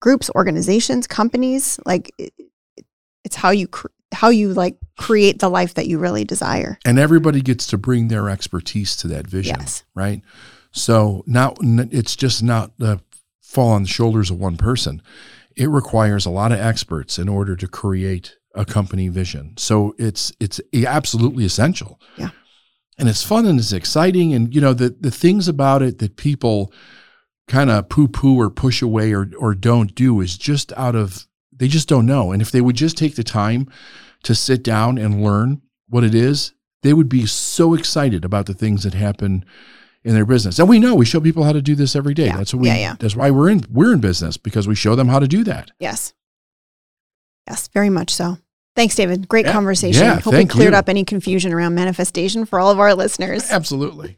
groups, 0.02 0.30
organizations, 0.36 1.08
companies. 1.08 1.80
Like 1.86 2.12
it, 2.18 2.34
it's 3.24 3.36
how 3.38 3.52
you 3.52 3.68
cr- 3.70 3.88
how 4.14 4.30
you 4.30 4.54
like 4.54 4.76
create 4.98 5.40
the 5.40 5.48
life 5.50 5.76
that 5.76 5.88
you 5.88 6.00
really 6.00 6.26
desire. 6.26 6.78
And 6.84 7.00
everybody 7.00 7.42
gets 7.42 7.66
to 7.68 7.78
bring 7.78 8.10
their 8.10 8.30
expertise 8.30 8.98
to 8.98 9.08
that 9.08 9.26
vision, 9.26 9.56
Yes. 9.58 9.84
right? 9.96 10.22
So 10.74 11.24
now 11.28 11.54
it's 11.62 12.18
just 12.18 12.44
not 12.44 12.72
uh, 12.82 12.98
fall 13.42 13.70
on 13.70 13.84
the 13.84 13.88
shoulders 13.88 14.30
of 14.32 14.38
one 14.40 14.58
person. 14.58 15.02
It 15.62 15.70
requires 15.70 16.26
a 16.26 16.32
lot 16.32 16.52
of 16.52 16.60
experts 16.60 17.20
in 17.20 17.30
order 17.30 17.56
to 17.56 17.68
create 17.68 18.36
a 18.56 18.66
company 18.66 19.10
vision. 19.10 19.54
So 19.58 19.94
it's 20.00 20.32
it's 20.40 20.60
absolutely 20.74 21.46
essential. 21.46 22.00
Yeah. 22.18 22.32
And 22.98 23.08
it's 23.08 23.24
fun 23.24 23.46
and 23.46 23.60
it's 23.60 23.72
exciting 23.72 24.34
and 24.34 24.54
you 24.56 24.60
know 24.60 24.74
the 24.74 24.96
the 25.00 25.12
things 25.12 25.48
about 25.48 25.84
it 25.84 26.00
that 26.00 26.18
people 26.18 26.74
kind 27.48 27.70
of 27.70 27.90
poo 27.90 28.08
poo 28.08 28.40
or 28.40 28.50
push 28.50 28.82
away 28.82 29.14
or 29.14 29.30
or 29.38 29.54
don't 29.54 29.94
do 29.94 30.20
is 30.20 30.36
just 30.36 30.74
out 30.74 30.96
of 30.96 31.28
they 31.56 31.68
just 31.68 31.88
don't 31.88 32.08
know. 32.08 32.32
And 32.32 32.42
if 32.42 32.50
they 32.50 32.62
would 32.62 32.76
just 32.76 32.98
take 32.98 33.16
the 33.16 33.24
time 33.24 33.70
to 34.24 34.34
sit 34.34 34.64
down 34.64 34.98
and 34.98 35.24
learn 35.24 35.62
what 35.90 36.04
it 36.04 36.16
is, 36.16 36.54
they 36.82 36.94
would 36.94 37.10
be 37.10 37.28
so 37.28 37.76
excited 37.76 38.26
about 38.26 38.48
the 38.48 38.56
things 38.56 38.82
that 38.82 38.96
happen 38.96 39.46
in 40.04 40.14
their 40.16 40.26
business. 40.26 40.58
And 40.60 40.68
we 40.68 40.80
know 40.80 40.96
we 40.96 41.06
show 41.06 41.20
people 41.22 41.44
how 41.44 41.52
to 41.54 41.62
do 41.62 41.76
this 41.76 41.96
every 41.96 42.14
day. 42.14 42.26
Yeah. 42.28 42.38
That's 42.38 42.54
what 42.54 42.62
we 42.62 42.68
Yeah, 42.68 42.78
yeah. 42.78 42.96
that's 43.00 43.16
why 43.16 43.30
we're 43.32 43.50
in 43.50 43.66
we're 43.72 43.94
in 43.94 44.00
business 44.00 44.38
because 44.38 44.68
we 44.68 44.76
show 44.76 44.96
them 44.96 45.08
how 45.08 45.20
to 45.20 45.28
do 45.28 45.44
that. 45.44 45.72
Yes. 45.80 46.14
Yes, 47.48 47.68
very 47.74 47.90
much 47.90 48.12
so. 48.14 48.38
Thanks, 48.76 48.96
David. 48.96 49.28
Great 49.28 49.46
Yeah. 49.46 49.52
conversation. 49.52 50.04
Yeah, 50.04 50.20
Hope 50.22 50.34
we 50.34 50.46
cleared 50.46 50.74
you. 50.74 50.78
up 50.80 50.88
any 50.90 51.04
confusion 51.04 51.52
around 51.54 51.76
manifestation 51.76 52.46
for 52.46 52.60
all 52.60 52.72
of 52.72 52.80
our 52.80 52.94
listeners. 52.96 53.50
Absolutely. 53.52 54.18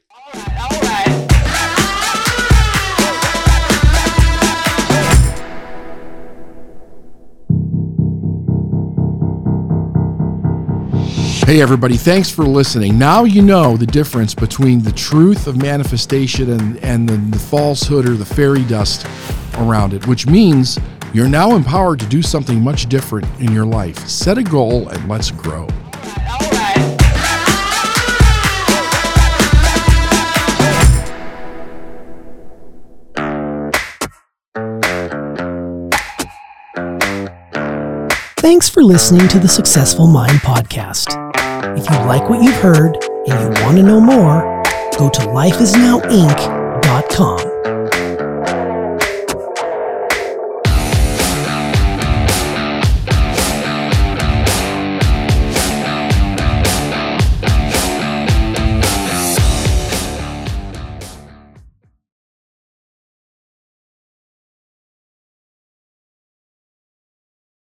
Hey, 11.45 11.62
everybody, 11.62 11.97
thanks 11.97 12.32
for 12.32 12.45
listening. 12.45 12.97
Now 12.97 13.25
you 13.25 13.41
know 13.41 13.75
the 13.75 13.86
difference 13.86 14.34
between 14.34 14.82
the 14.82 14.93
truth 14.93 15.45
of 15.45 15.58
manifestation 15.58 16.49
and, 16.51 16.77
and 16.77 17.08
the, 17.08 17.17
the 17.17 17.38
falsehood 17.38 18.08
or 18.08 18.13
the 18.13 18.25
fairy 18.25 18.63
dust 18.63 19.06
around 19.58 19.93
it, 19.93 20.08
which 20.08 20.25
means 20.25 20.79
you're 21.13 21.27
now 21.27 21.53
empowered 21.53 21.99
to 21.99 22.06
do 22.06 22.21
something 22.21 22.62
much 22.62 22.88
different 22.88 23.27
in 23.41 23.51
your 23.51 23.65
life. 23.65 24.08
Set 24.08 24.38
a 24.38 24.43
goal 24.43 24.88
and 24.88 25.10
let's 25.10 25.32
grow. 25.32 25.67
Thanks 38.38 38.69
for 38.69 38.82
listening 38.82 39.27
to 39.27 39.39
the 39.39 39.49
Successful 39.49 40.08
Mind 40.08 40.39
podcast. 40.39 41.22
If 41.63 41.89
you 41.89 41.95
like 42.06 42.30
what 42.30 42.43
you've 42.43 42.62
heard 42.62 42.97
and 43.28 43.28
you 43.28 43.49
want 43.63 43.78
to 43.78 43.84
know 43.84 44.02
more, 44.02 44.41
go 44.97 45.10
to 45.10 45.21
lifeisnowinc.com. 45.21 47.52